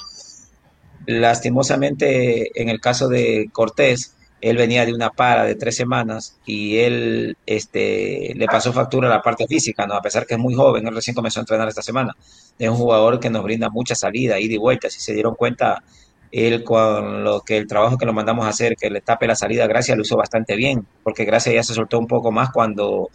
Lastimosamente, 1.07 2.61
en 2.61 2.69
el 2.69 2.81
caso 2.81 3.09
de 3.09 3.49
Cortés, 3.53 4.17
él 4.43 4.57
venía 4.57 4.85
de 4.85 4.93
una 4.93 5.11
para 5.11 5.45
de 5.45 5.55
tres 5.55 5.77
semanas 5.77 6.37
y 6.45 6.79
él 6.79 7.37
este, 7.47 8.33
le 8.35 8.47
pasó 8.47 8.73
factura 8.73 9.07
a 9.07 9.11
la 9.11 9.23
parte 9.23 9.47
física, 9.47 9.87
¿no? 9.87 9.95
A 9.95 10.03
pesar 10.03 10.27
que 10.27 10.35
es 10.35 10.41
muy 10.41 10.53
joven, 10.53 10.87
él 10.87 10.95
recién 10.95 11.15
comenzó 11.15 11.39
a 11.39 11.43
entrenar 11.43 11.69
esta 11.69 11.81
semana. 11.81 12.17
Es 12.59 12.69
un 12.69 12.77
jugador 12.77 13.21
que 13.21 13.31
nos 13.31 13.45
brinda 13.45 13.71
mucha 13.71 13.95
salida, 13.95 14.41
ida 14.41 14.55
y 14.55 14.59
vuelta. 14.59 14.91
Si 14.91 14.99
se 14.99 15.15
dieron 15.15 15.37
cuenta, 15.37 15.85
él 16.33 16.65
con 16.65 17.23
lo 17.23 17.43
que 17.43 17.57
el 17.57 17.69
trabajo 17.69 17.97
que 17.97 18.05
lo 18.05 18.13
mandamos 18.13 18.45
a 18.45 18.49
hacer, 18.49 18.75
que 18.75 18.91
le 18.91 19.01
tape 19.01 19.29
la 19.29 19.37
salida, 19.37 19.69
Gracia 19.69 19.95
lo 19.95 20.03
hizo 20.03 20.17
bastante 20.17 20.57
bien, 20.57 20.85
porque 21.05 21.25
Gracia 21.25 21.53
ya 21.53 21.63
se 21.63 21.75
soltó 21.75 22.01
un 22.01 22.09
poco 22.09 22.33
más 22.33 22.51
cuando, 22.51 23.11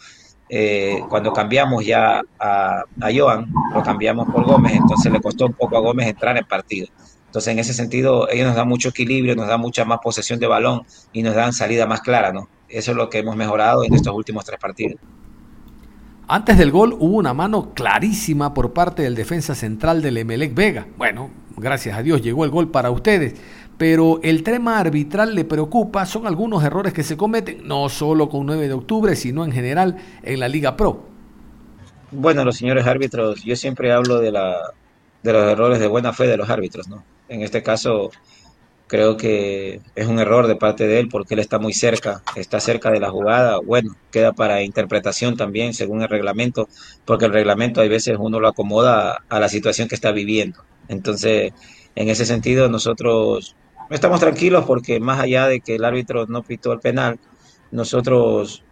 eh, 0.48 1.00
cuando 1.10 1.34
cambiamos 1.34 1.84
ya 1.84 2.22
a, 2.38 2.84
a 3.00 3.08
Joan, 3.14 3.52
lo 3.74 3.82
cambiamos 3.82 4.28
por 4.32 4.46
Gómez, 4.46 4.72
entonces 4.76 5.12
le 5.12 5.20
costó 5.20 5.44
un 5.44 5.52
poco 5.52 5.76
a 5.76 5.80
Gómez 5.80 6.06
entrar 6.06 6.38
en 6.38 6.46
partido. 6.46 6.86
Entonces, 7.28 7.52
en 7.52 7.58
ese 7.58 7.74
sentido, 7.74 8.26
ellos 8.30 8.46
nos 8.46 8.56
dan 8.56 8.66
mucho 8.66 8.88
equilibrio, 8.88 9.36
nos 9.36 9.48
dan 9.48 9.60
mucha 9.60 9.84
más 9.84 9.98
posesión 10.02 10.40
de 10.40 10.46
balón 10.46 10.82
y 11.12 11.22
nos 11.22 11.34
dan 11.34 11.52
salida 11.52 11.86
más 11.86 12.00
clara, 12.00 12.32
¿no? 12.32 12.48
Eso 12.70 12.92
es 12.92 12.96
lo 12.96 13.10
que 13.10 13.18
hemos 13.18 13.36
mejorado 13.36 13.84
en 13.84 13.92
estos 13.92 14.14
últimos 14.14 14.46
tres 14.46 14.58
partidos. 14.58 14.98
Antes 16.26 16.56
del 16.56 16.70
gol 16.70 16.96
hubo 16.98 17.16
una 17.16 17.34
mano 17.34 17.74
clarísima 17.74 18.54
por 18.54 18.72
parte 18.72 19.02
del 19.02 19.14
defensa 19.14 19.54
central 19.54 20.00
del 20.00 20.16
Emelec 20.16 20.54
Vega. 20.54 20.86
Bueno, 20.96 21.30
gracias 21.56 21.98
a 21.98 22.02
Dios 22.02 22.22
llegó 22.22 22.44
el 22.44 22.50
gol 22.50 22.70
para 22.70 22.90
ustedes. 22.90 23.34
pero 23.76 24.18
el 24.24 24.42
tema 24.42 24.78
arbitral 24.80 25.34
le 25.34 25.44
preocupa, 25.44 26.04
son 26.04 26.26
algunos 26.26 26.64
errores 26.64 26.92
que 26.92 27.04
se 27.04 27.16
cometen, 27.16 27.66
no 27.68 27.88
solo 27.88 28.28
con 28.28 28.44
9 28.44 28.66
de 28.66 28.74
octubre, 28.74 29.14
sino 29.14 29.44
en 29.44 29.52
general 29.52 29.96
en 30.22 30.40
la 30.40 30.48
Liga 30.48 30.76
Pro. 30.76 31.04
Bueno, 32.10 32.44
los 32.44 32.56
señores 32.56 32.86
árbitros, 32.86 33.44
yo 33.44 33.54
siempre 33.54 33.92
hablo 33.92 34.18
de, 34.18 34.32
la, 34.32 34.56
de 35.22 35.32
los 35.32 35.44
errores 35.44 35.78
de 35.78 35.86
buena 35.86 36.12
fe 36.12 36.26
de 36.26 36.36
los 36.36 36.50
árbitros, 36.50 36.88
¿no? 36.88 37.04
En 37.28 37.42
este 37.42 37.62
caso, 37.62 38.10
creo 38.88 39.16
que 39.16 39.80
es 39.94 40.06
un 40.06 40.18
error 40.18 40.46
de 40.46 40.56
parte 40.56 40.86
de 40.86 40.98
él 40.98 41.08
porque 41.08 41.34
él 41.34 41.40
está 41.40 41.58
muy 41.58 41.72
cerca, 41.74 42.22
está 42.34 42.58
cerca 42.58 42.90
de 42.90 43.00
la 43.00 43.10
jugada. 43.10 43.60
Bueno, 43.60 43.94
queda 44.10 44.32
para 44.32 44.62
interpretación 44.62 45.36
también 45.36 45.74
según 45.74 46.02
el 46.02 46.08
reglamento, 46.08 46.68
porque 47.04 47.26
el 47.26 47.32
reglamento 47.32 47.80
hay 47.80 47.88
veces 47.88 48.16
uno 48.18 48.40
lo 48.40 48.48
acomoda 48.48 49.24
a 49.28 49.38
la 49.38 49.48
situación 49.48 49.88
que 49.88 49.94
está 49.94 50.10
viviendo. 50.10 50.64
Entonces, 50.88 51.52
en 51.94 52.08
ese 52.08 52.24
sentido, 52.26 52.68
nosotros 52.68 53.54
estamos 53.90 54.20
tranquilos 54.20 54.64
porque 54.66 55.00
más 55.00 55.20
allá 55.20 55.46
de 55.46 55.60
que 55.60 55.76
el 55.76 55.84
árbitro 55.84 56.26
no 56.26 56.42
pitó 56.42 56.72
el 56.72 56.80
penal, 56.80 57.18
nosotros 57.70 58.64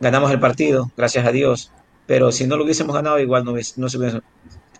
ganamos 0.00 0.30
el 0.30 0.40
partido, 0.40 0.90
gracias 0.96 1.26
a 1.26 1.32
Dios. 1.32 1.72
Pero 2.06 2.32
si 2.32 2.46
no 2.46 2.56
lo 2.56 2.64
hubiésemos 2.64 2.94
ganado, 2.94 3.18
igual 3.18 3.44
no, 3.44 3.52
no 3.52 3.88
se 3.88 3.98
hubiese 3.98 4.20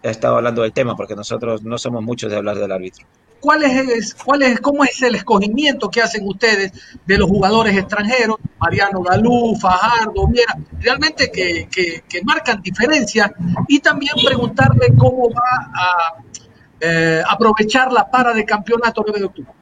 estado 0.02 0.36
hablando 0.36 0.62
del 0.62 0.72
tema, 0.72 0.96
porque 0.96 1.14
nosotros 1.14 1.62
no 1.62 1.78
somos 1.78 2.02
muchos 2.02 2.30
de 2.30 2.36
hablar 2.36 2.56
del 2.58 2.72
árbitro. 2.72 3.06
¿Cuál 3.40 3.62
es, 3.62 4.14
cuál 4.14 4.42
es, 4.42 4.60
¿Cómo 4.60 4.82
es 4.84 5.00
el 5.02 5.14
escogimiento 5.14 5.88
que 5.88 6.02
hacen 6.02 6.26
ustedes 6.26 6.72
de 7.06 7.18
los 7.18 7.28
jugadores 7.28 7.76
extranjeros? 7.76 8.36
Mariano 8.58 9.00
Galú, 9.00 9.54
Fajardo, 9.60 10.26
Viera, 10.26 10.58
realmente 10.80 11.30
que, 11.30 11.68
que, 11.70 12.02
que 12.08 12.22
marcan 12.24 12.60
diferencia. 12.60 13.32
Y 13.68 13.78
también 13.78 14.14
preguntarle 14.24 14.88
cómo 14.96 15.30
va 15.30 15.70
a 15.72 16.22
eh, 16.80 17.22
aprovechar 17.28 17.92
la 17.92 18.10
para 18.10 18.34
de 18.34 18.44
campeonato 18.44 19.02
9 19.06 19.20
de 19.20 19.26
octubre. 19.26 19.52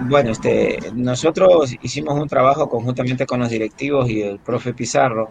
Bueno, 0.00 0.30
este, 0.30 0.78
nosotros 0.94 1.74
hicimos 1.80 2.20
un 2.20 2.28
trabajo 2.28 2.68
conjuntamente 2.68 3.24
con 3.26 3.40
los 3.40 3.48
directivos 3.48 4.10
y 4.10 4.22
el 4.22 4.38
profe 4.38 4.74
Pizarro. 4.74 5.30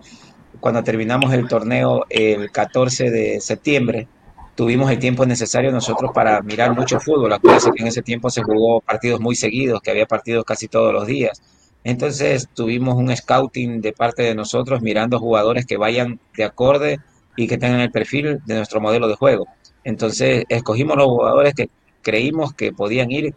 Cuando 0.59 0.83
terminamos 0.83 1.33
el 1.33 1.47
torneo 1.47 2.05
el 2.09 2.51
14 2.51 3.09
de 3.09 3.41
septiembre, 3.41 4.07
tuvimos 4.55 4.89
el 4.91 4.99
tiempo 4.99 5.25
necesario 5.25 5.71
nosotros 5.71 6.11
para 6.13 6.41
mirar 6.41 6.75
mucho 6.75 6.99
fútbol. 6.99 7.33
Acuérdense 7.33 7.71
que 7.71 7.81
en 7.81 7.87
ese 7.87 8.01
tiempo 8.01 8.29
se 8.29 8.43
jugó 8.43 8.81
partidos 8.81 9.19
muy 9.19 9.35
seguidos, 9.35 9.81
que 9.81 9.91
había 9.91 10.05
partidos 10.05 10.45
casi 10.45 10.67
todos 10.67 10.93
los 10.93 11.05
días. 11.07 11.41
Entonces 11.83 12.49
tuvimos 12.53 12.95
un 12.95 13.15
scouting 13.15 13.81
de 13.81 13.93
parte 13.93 14.23
de 14.23 14.33
nosotros 14.35 14.81
mirando 14.81 15.19
jugadores 15.19 15.65
que 15.65 15.77
vayan 15.77 16.19
de 16.35 16.43
acorde 16.43 16.99
y 17.35 17.47
que 17.47 17.57
tengan 17.57 17.81
el 17.81 17.91
perfil 17.91 18.39
de 18.45 18.55
nuestro 18.55 18.81
modelo 18.81 19.07
de 19.07 19.15
juego. 19.15 19.45
Entonces 19.83 20.45
escogimos 20.49 20.97
los 20.97 21.07
jugadores 21.07 21.53
que 21.53 21.69
creímos 22.01 22.53
que 22.53 22.71
podían 22.71 23.11
ir 23.11 23.35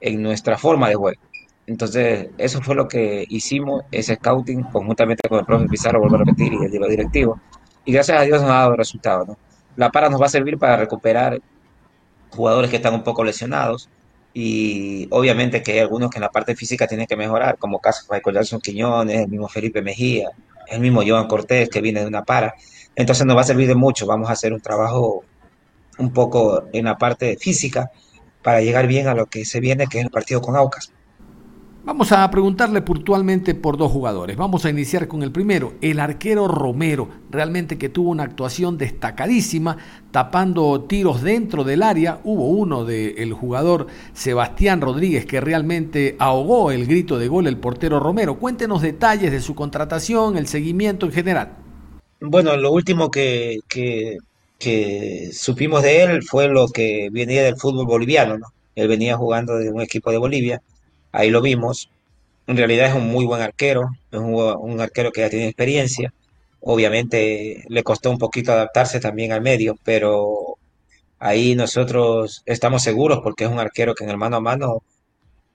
en 0.00 0.22
nuestra 0.22 0.56
forma 0.56 0.88
de 0.88 0.94
juego. 0.94 1.20
Entonces, 1.70 2.30
eso 2.36 2.60
fue 2.60 2.74
lo 2.74 2.88
que 2.88 3.24
hicimos, 3.28 3.84
ese 3.92 4.16
scouting, 4.16 4.64
conjuntamente 4.64 5.28
con 5.28 5.38
el 5.38 5.46
profe 5.46 5.68
Pizarro, 5.68 6.00
vuelvo 6.00 6.16
a 6.16 6.18
repetir, 6.18 6.52
y 6.52 6.64
el 6.64 6.70
de 6.70 6.80
los 6.80 6.88
directivos. 6.88 7.38
Y 7.84 7.92
gracias 7.92 8.20
a 8.20 8.22
Dios 8.22 8.42
nos 8.42 8.50
ha 8.50 8.54
dado 8.54 8.74
resultados. 8.74 9.28
¿no? 9.28 9.38
La 9.76 9.88
para 9.88 10.10
nos 10.10 10.20
va 10.20 10.26
a 10.26 10.30
servir 10.30 10.58
para 10.58 10.76
recuperar 10.76 11.40
jugadores 12.30 12.70
que 12.70 12.76
están 12.76 12.92
un 12.92 13.04
poco 13.04 13.22
lesionados 13.22 13.88
y 14.34 15.06
obviamente 15.10 15.62
que 15.62 15.74
hay 15.74 15.78
algunos 15.78 16.10
que 16.10 16.18
en 16.18 16.22
la 16.22 16.30
parte 16.30 16.56
física 16.56 16.88
tienen 16.88 17.06
que 17.06 17.16
mejorar, 17.16 17.56
como 17.56 17.78
caso 17.78 18.02
de 18.02 18.16
Michael 18.16 18.34
Jackson 18.34 18.60
Quiñones, 18.60 19.20
el 19.20 19.28
mismo 19.28 19.46
Felipe 19.46 19.80
Mejía, 19.80 20.30
el 20.66 20.80
mismo 20.80 21.02
Joan 21.06 21.28
Cortés 21.28 21.68
que 21.68 21.80
viene 21.80 22.00
de 22.00 22.08
una 22.08 22.24
para. 22.24 22.54
Entonces 22.96 23.24
nos 23.26 23.36
va 23.36 23.42
a 23.42 23.44
servir 23.44 23.68
de 23.68 23.76
mucho, 23.76 24.06
vamos 24.06 24.28
a 24.28 24.32
hacer 24.32 24.52
un 24.52 24.60
trabajo 24.60 25.22
un 25.98 26.12
poco 26.12 26.64
en 26.72 26.86
la 26.86 26.98
parte 26.98 27.36
física 27.36 27.92
para 28.42 28.60
llegar 28.60 28.88
bien 28.88 29.06
a 29.06 29.14
lo 29.14 29.26
que 29.26 29.44
se 29.44 29.60
viene, 29.60 29.86
que 29.86 30.00
es 30.00 30.04
el 30.04 30.10
partido 30.10 30.40
con 30.40 30.56
Aucas. 30.56 30.92
Vamos 31.82 32.12
a 32.12 32.30
preguntarle 32.30 32.82
puntualmente 32.82 33.54
por 33.54 33.78
dos 33.78 33.90
jugadores. 33.90 34.36
Vamos 34.36 34.66
a 34.66 34.70
iniciar 34.70 35.08
con 35.08 35.22
el 35.22 35.32
primero, 35.32 35.72
el 35.80 35.98
arquero 35.98 36.46
Romero, 36.46 37.08
realmente 37.30 37.78
que 37.78 37.88
tuvo 37.88 38.10
una 38.10 38.24
actuación 38.24 38.76
destacadísima, 38.76 39.78
tapando 40.10 40.82
tiros 40.82 41.22
dentro 41.22 41.64
del 41.64 41.82
área. 41.82 42.20
Hubo 42.22 42.48
uno 42.48 42.84
del 42.84 43.32
jugador 43.32 43.86
Sebastián 44.12 44.82
Rodríguez 44.82 45.24
que 45.24 45.40
realmente 45.40 46.16
ahogó 46.18 46.70
el 46.70 46.86
grito 46.86 47.18
de 47.18 47.28
gol 47.28 47.46
el 47.46 47.56
portero 47.56 47.98
Romero. 47.98 48.38
Cuéntenos 48.38 48.82
detalles 48.82 49.32
de 49.32 49.40
su 49.40 49.54
contratación, 49.54 50.36
el 50.36 50.48
seguimiento 50.48 51.06
en 51.06 51.12
general. 51.12 51.56
Bueno, 52.20 52.58
lo 52.58 52.72
último 52.72 53.10
que, 53.10 53.60
que, 53.68 54.18
que 54.58 55.30
supimos 55.32 55.82
de 55.82 56.02
él 56.02 56.22
fue 56.24 56.46
lo 56.48 56.68
que 56.68 57.08
venía 57.10 57.42
del 57.42 57.56
fútbol 57.56 57.86
boliviano, 57.86 58.36
¿no? 58.36 58.48
Él 58.74 58.86
venía 58.86 59.16
jugando 59.16 59.56
de 59.56 59.70
un 59.70 59.80
equipo 59.80 60.12
de 60.12 60.18
Bolivia 60.18 60.60
ahí 61.12 61.30
lo 61.30 61.40
vimos. 61.40 61.90
En 62.46 62.56
realidad 62.56 62.88
es 62.88 62.94
un 62.94 63.08
muy 63.08 63.24
buen 63.26 63.42
arquero, 63.42 63.90
es 64.10 64.18
un, 64.18 64.80
arquero 64.80 65.12
que 65.12 65.20
ya 65.22 65.30
tiene 65.30 65.46
experiencia. 65.46 66.12
Obviamente 66.60 67.64
le 67.68 67.82
costó 67.82 68.10
un 68.10 68.18
poquito 68.18 68.52
adaptarse 68.52 69.00
también 69.00 69.32
al 69.32 69.40
medio, 69.40 69.76
pero 69.84 70.56
ahí 71.18 71.54
nosotros 71.54 72.42
estamos 72.46 72.82
seguros 72.82 73.20
porque 73.22 73.44
es 73.44 73.50
un 73.50 73.60
arquero 73.60 73.94
que 73.94 74.04
en 74.04 74.10
el 74.10 74.16
mano 74.16 74.36
a 74.36 74.40
mano 74.40 74.82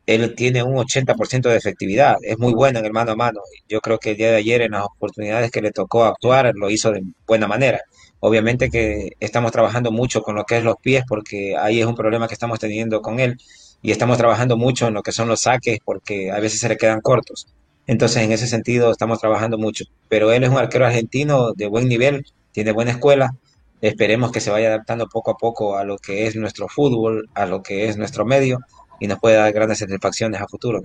él 0.05 0.35
tiene 0.35 0.63
un 0.63 0.75
80% 0.75 1.49
de 1.49 1.57
efectividad, 1.57 2.17
es 2.21 2.37
muy 2.37 2.53
bueno 2.53 2.79
en 2.79 2.85
el 2.85 2.91
mano 2.91 3.13
a 3.13 3.15
mano. 3.15 3.41
Yo 3.67 3.81
creo 3.81 3.97
que 3.97 4.11
el 4.11 4.17
día 4.17 4.31
de 4.31 4.37
ayer 4.37 4.61
en 4.61 4.71
las 4.71 4.85
oportunidades 4.85 5.51
que 5.51 5.61
le 5.61 5.71
tocó 5.71 6.05
actuar 6.05 6.53
lo 6.55 6.69
hizo 6.69 6.91
de 6.91 7.01
buena 7.27 7.47
manera. 7.47 7.81
Obviamente 8.19 8.69
que 8.69 9.11
estamos 9.19 9.51
trabajando 9.51 9.91
mucho 9.91 10.21
con 10.21 10.35
lo 10.35 10.45
que 10.45 10.57
es 10.57 10.63
los 10.63 10.77
pies 10.77 11.03
porque 11.07 11.55
ahí 11.57 11.79
es 11.81 11.87
un 11.87 11.95
problema 11.95 12.27
que 12.27 12.35
estamos 12.35 12.59
teniendo 12.59 13.01
con 13.01 13.19
él 13.19 13.37
y 13.85 13.91
estamos 13.91 14.17
trabajando 14.17 14.57
mucho 14.57 14.87
en 14.87 14.95
lo 14.95 15.03
que 15.03 15.11
son 15.11 15.27
los 15.27 15.41
saques 15.41 15.77
porque 15.85 16.31
a 16.31 16.39
veces 16.39 16.59
se 16.59 16.67
le 16.67 16.75
quedan 16.75 17.01
cortos. 17.01 17.45
Entonces, 17.85 18.23
en 18.23 18.31
ese 18.31 18.47
sentido, 18.47 18.89
estamos 18.89 19.19
trabajando 19.19 19.59
mucho. 19.59 19.85
Pero 20.09 20.31
él 20.31 20.43
es 20.43 20.49
un 20.49 20.57
arquero 20.57 20.87
argentino 20.87 21.53
de 21.53 21.67
buen 21.67 21.87
nivel, 21.87 22.25
tiene 22.51 22.71
buena 22.71 22.89
escuela. 22.89 23.35
Esperemos 23.81 24.31
que 24.31 24.39
se 24.39 24.49
vaya 24.49 24.69
adaptando 24.69 25.07
poco 25.07 25.29
a 25.29 25.37
poco 25.37 25.77
a 25.77 25.83
lo 25.83 25.99
que 25.99 26.25
es 26.25 26.35
nuestro 26.35 26.67
fútbol, 26.67 27.29
a 27.35 27.45
lo 27.45 27.61
que 27.61 27.87
es 27.87 27.95
nuestro 27.95 28.25
medio 28.25 28.57
y 28.99 29.05
nos 29.05 29.19
puede 29.19 29.35
dar 29.35 29.53
grandes 29.53 29.77
satisfacciones 29.77 30.41
a 30.41 30.47
futuro. 30.47 30.81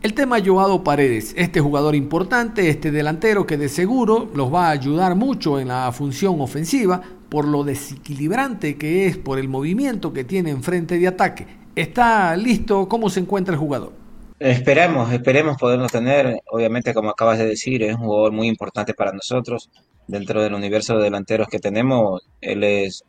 El 0.00 0.14
tema 0.14 0.38
Joado 0.42 0.82
Paredes, 0.84 1.34
este 1.36 1.60
jugador 1.60 1.94
importante, 1.94 2.70
este 2.70 2.92
delantero 2.92 3.46
que 3.46 3.58
de 3.58 3.68
seguro 3.68 4.30
los 4.34 4.52
va 4.52 4.68
a 4.68 4.70
ayudar 4.70 5.16
mucho 5.16 5.60
en 5.60 5.68
la 5.68 5.92
función 5.92 6.40
ofensiva 6.40 7.02
por 7.28 7.46
lo 7.46 7.62
desequilibrante 7.62 8.78
que 8.78 9.06
es, 9.06 9.18
por 9.18 9.38
el 9.38 9.48
movimiento 9.48 10.14
que 10.14 10.24
tiene 10.24 10.48
en 10.48 10.62
frente 10.62 10.98
de 10.98 11.08
ataque. 11.08 11.63
¿Está 11.74 12.36
listo? 12.36 12.88
¿Cómo 12.88 13.10
se 13.10 13.20
encuentra 13.20 13.54
el 13.54 13.58
jugador? 13.58 13.92
Esperemos, 14.38 15.12
esperemos 15.12 15.56
poderlo 15.56 15.88
tener. 15.88 16.40
Obviamente, 16.50 16.94
como 16.94 17.10
acabas 17.10 17.38
de 17.38 17.46
decir, 17.46 17.82
es 17.82 17.94
un 17.96 18.02
jugador 18.02 18.32
muy 18.32 18.46
importante 18.46 18.94
para 18.94 19.12
nosotros. 19.12 19.70
Dentro 20.06 20.40
del 20.42 20.54
universo 20.54 20.96
de 20.96 21.04
delanteros 21.04 21.48
que 21.48 21.58
tenemos, 21.58 22.22
él 22.40 22.62
es 22.62 23.02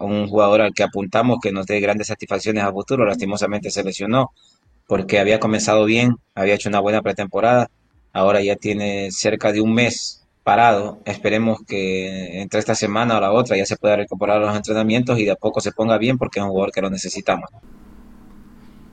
un 0.00 0.26
jugador 0.28 0.62
al 0.62 0.74
que 0.74 0.82
apuntamos 0.82 1.38
que 1.40 1.52
nos 1.52 1.66
dé 1.66 1.78
grandes 1.80 2.08
satisfacciones 2.08 2.64
a 2.64 2.72
futuro. 2.72 3.04
Lastimosamente 3.04 3.70
se 3.70 3.84
lesionó 3.84 4.32
porque 4.88 5.20
había 5.20 5.38
comenzado 5.38 5.84
bien, 5.84 6.16
había 6.34 6.54
hecho 6.54 6.68
una 6.68 6.80
buena 6.80 7.02
pretemporada. 7.02 7.70
Ahora 8.12 8.42
ya 8.42 8.56
tiene 8.56 9.10
cerca 9.12 9.52
de 9.52 9.60
un 9.60 9.74
mes 9.74 10.26
parado. 10.42 11.00
Esperemos 11.04 11.60
que 11.66 12.40
entre 12.40 12.58
esta 12.60 12.74
semana 12.74 13.16
o 13.16 13.20
la 13.20 13.32
otra 13.32 13.56
ya 13.56 13.66
se 13.66 13.76
pueda 13.76 13.96
recuperar 13.96 14.40
los 14.40 14.56
entrenamientos 14.56 15.18
y 15.18 15.24
de 15.24 15.30
a 15.30 15.36
poco 15.36 15.60
se 15.60 15.70
ponga 15.72 15.98
bien 15.98 16.18
porque 16.18 16.40
es 16.40 16.44
un 16.44 16.50
jugador 16.50 16.72
que 16.72 16.82
lo 16.82 16.90
necesitamos. 16.90 17.48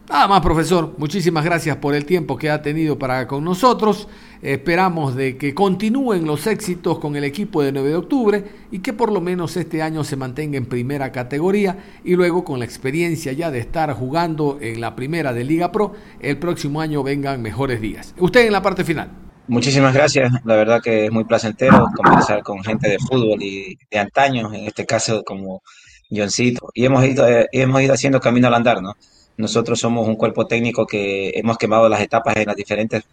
Nada 0.09 0.27
más, 0.27 0.41
profesor. 0.41 0.95
Muchísimas 0.97 1.45
gracias 1.45 1.77
por 1.77 1.93
el 1.93 2.03
tiempo 2.03 2.35
que 2.35 2.49
ha 2.49 2.63
tenido 2.63 2.97
para 2.97 3.27
con 3.27 3.43
nosotros. 3.43 4.07
Esperamos 4.41 5.15
de 5.15 5.37
que 5.37 5.53
continúen 5.53 6.25
los 6.25 6.47
éxitos 6.47 6.97
con 6.97 7.15
el 7.15 7.23
equipo 7.23 7.61
de 7.61 7.71
9 7.71 7.89
de 7.89 7.95
octubre 7.95 8.45
y 8.71 8.79
que 8.79 8.91
por 8.91 9.11
lo 9.11 9.21
menos 9.21 9.55
este 9.55 9.83
año 9.83 10.03
se 10.03 10.15
mantenga 10.15 10.57
en 10.57 10.65
primera 10.65 11.11
categoría 11.11 11.77
y 12.03 12.15
luego 12.15 12.43
con 12.43 12.57
la 12.57 12.65
experiencia 12.65 13.33
ya 13.33 13.51
de 13.51 13.59
estar 13.59 13.93
jugando 13.93 14.57
en 14.61 14.81
la 14.81 14.95
primera 14.95 15.31
de 15.31 15.43
Liga 15.43 15.71
Pro, 15.71 15.93
el 16.19 16.39
próximo 16.39 16.81
año 16.81 17.03
vengan 17.03 17.39
mejores 17.43 17.79
días. 17.79 18.15
Usted 18.17 18.47
en 18.47 18.53
la 18.53 18.63
parte 18.63 18.83
final. 18.83 19.11
Muchísimas 19.47 19.93
gracias. 19.93 20.31
La 20.43 20.55
verdad 20.55 20.81
que 20.81 21.05
es 21.05 21.11
muy 21.11 21.25
placentero 21.25 21.85
conversar 21.95 22.41
con 22.41 22.63
gente 22.63 22.89
de 22.89 22.97
fútbol 22.97 23.43
y 23.43 23.77
de 23.91 23.99
antaño, 23.99 24.51
en 24.51 24.65
este 24.65 24.87
caso 24.87 25.21
como 25.23 25.61
Johncito. 26.09 26.71
Y 26.73 26.85
hemos 26.85 27.05
ido, 27.05 27.27
eh, 27.27 27.47
hemos 27.51 27.79
ido 27.81 27.93
haciendo 27.93 28.19
camino 28.19 28.47
al 28.47 28.55
andar, 28.55 28.81
¿no? 28.81 28.95
Nosotros 29.39 29.79
somos 29.79 30.05
un 30.05 30.17
cuerpo 30.17 30.47
técnico 30.47 30.85
que 30.85 31.29
hemos 31.33 31.57
quemado 31.57 31.87
las 31.87 32.01
etapas 32.01 32.35
en 32.35 32.47
las 32.47 32.57
diferentes 32.57 33.05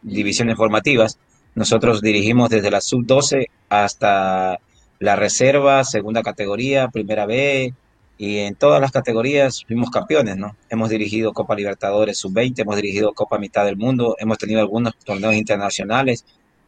divisiones 0.00 0.56
formativas. 0.56 1.18
Nosotros 1.54 2.00
dirigimos 2.00 2.48
desde 2.48 2.70
la 2.70 2.80
sub-12 2.80 3.48
hasta 3.68 4.60
la 4.98 5.16
reserva, 5.16 5.84
segunda 5.84 6.22
categoría, 6.22 6.88
primera 6.88 7.26
B, 7.26 7.74
y 8.16 8.38
en 8.38 8.54
todas 8.54 8.80
las 8.80 8.92
categorías 8.92 9.62
fuimos 9.66 9.90
campeones, 9.90 10.38
¿no? 10.38 10.56
Hemos 10.70 10.88
dirigido 10.88 11.34
Copa 11.34 11.54
Libertadores 11.54 12.16
sub-20, 12.16 12.60
hemos 12.60 12.76
dirigido 12.76 13.12
Copa 13.12 13.36
Mitad 13.36 13.66
del 13.66 13.76
Mundo, 13.76 14.16
hemos 14.18 14.38
tenido 14.38 14.60
algunos 14.60 14.96
torneos 15.04 15.34
internacionales 15.34 16.24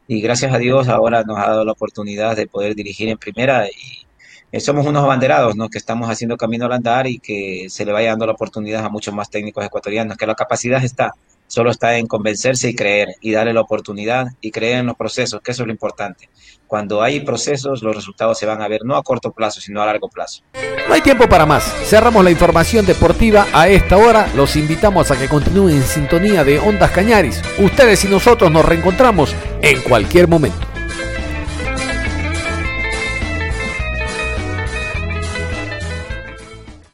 y 0.07 0.21
gracias 0.21 0.53
a 0.53 0.59
Dios 0.59 0.89
ahora 0.89 1.23
nos 1.23 1.39
ha 1.39 1.49
dado 1.49 1.65
la 1.65 1.73
oportunidad 1.73 2.37
de 2.37 2.49
poder 2.49 2.75
dirigir 2.75 3.09
en 3.09 3.17
primera 3.17 3.67
y 3.67 4.07
eh, 4.53 4.61
somos 4.61 4.87
unos 4.87 5.03
abanderados, 5.03 5.57
¿no? 5.57 5.69
Que 5.69 5.79
estamos 5.79 6.09
haciendo 6.09 6.37
camino 6.37 6.67
al 6.67 6.73
andar 6.73 7.07
y 7.07 7.19
que 7.19 7.67
se 7.69 7.85
le 7.85 7.93
vaya 7.93 8.11
dando 8.11 8.27
la 8.27 8.33
oportunidad 8.33 8.85
a 8.85 8.89
muchos 8.89 9.15
más 9.15 9.29
técnicos 9.29 9.65
ecuatorianos, 9.65 10.17
que 10.17 10.27
la 10.27 10.35
capacidad 10.35 10.83
está, 10.85 11.13
solo 11.47 11.71
está 11.71 11.97
en 11.99 12.07
convencerse 12.07 12.71
y 12.71 12.75
creer 12.75 13.17
y 13.21 13.33
darle 13.33 13.53
la 13.53 13.61
oportunidad 13.61 14.29
y 14.41 14.51
creer 14.51 14.79
en 14.79 14.87
los 14.87 14.97
procesos, 14.97 15.41
que 15.41 15.51
eso 15.51 15.63
es 15.63 15.67
lo 15.67 15.73
importante. 15.73 16.29
Cuando 16.67 17.03
hay 17.03 17.21
procesos, 17.21 17.83
los 17.83 17.95
resultados 17.95 18.39
se 18.39 18.47
van 18.47 18.63
a 18.63 18.69
ver 18.69 18.81
no 18.85 18.97
a 18.97 19.03
corto 19.03 19.33
plazo, 19.33 19.61
sino 19.61 19.83
a 19.83 19.87
largo 19.87 20.09
plazo. 20.09 20.43
No 20.89 20.95
hay 20.95 21.01
tiempo 21.01 21.29
para 21.29 21.47
más. 21.47 21.65
Cerramos 21.85 22.25
la 22.25 22.31
información 22.31 22.87
deportiva 22.87 23.47
a 23.53 23.69
esta 23.69 23.97
hora. 23.97 24.29
Los 24.35 24.57
invitamos 24.57 25.11
a 25.11 25.19
que 25.19 25.29
continúen 25.29 25.77
en 25.77 25.83
sintonía 25.83 26.45
de 26.45 26.59
Ondas 26.59 26.91
Cañaris. 26.91 27.43
Ustedes 27.59 28.05
y 28.05 28.09
nosotros 28.09 28.51
nos 28.51 28.65
reencontramos 28.65 29.35
en 29.63 29.81
cualquier 29.83 30.29
momento. 30.29 30.76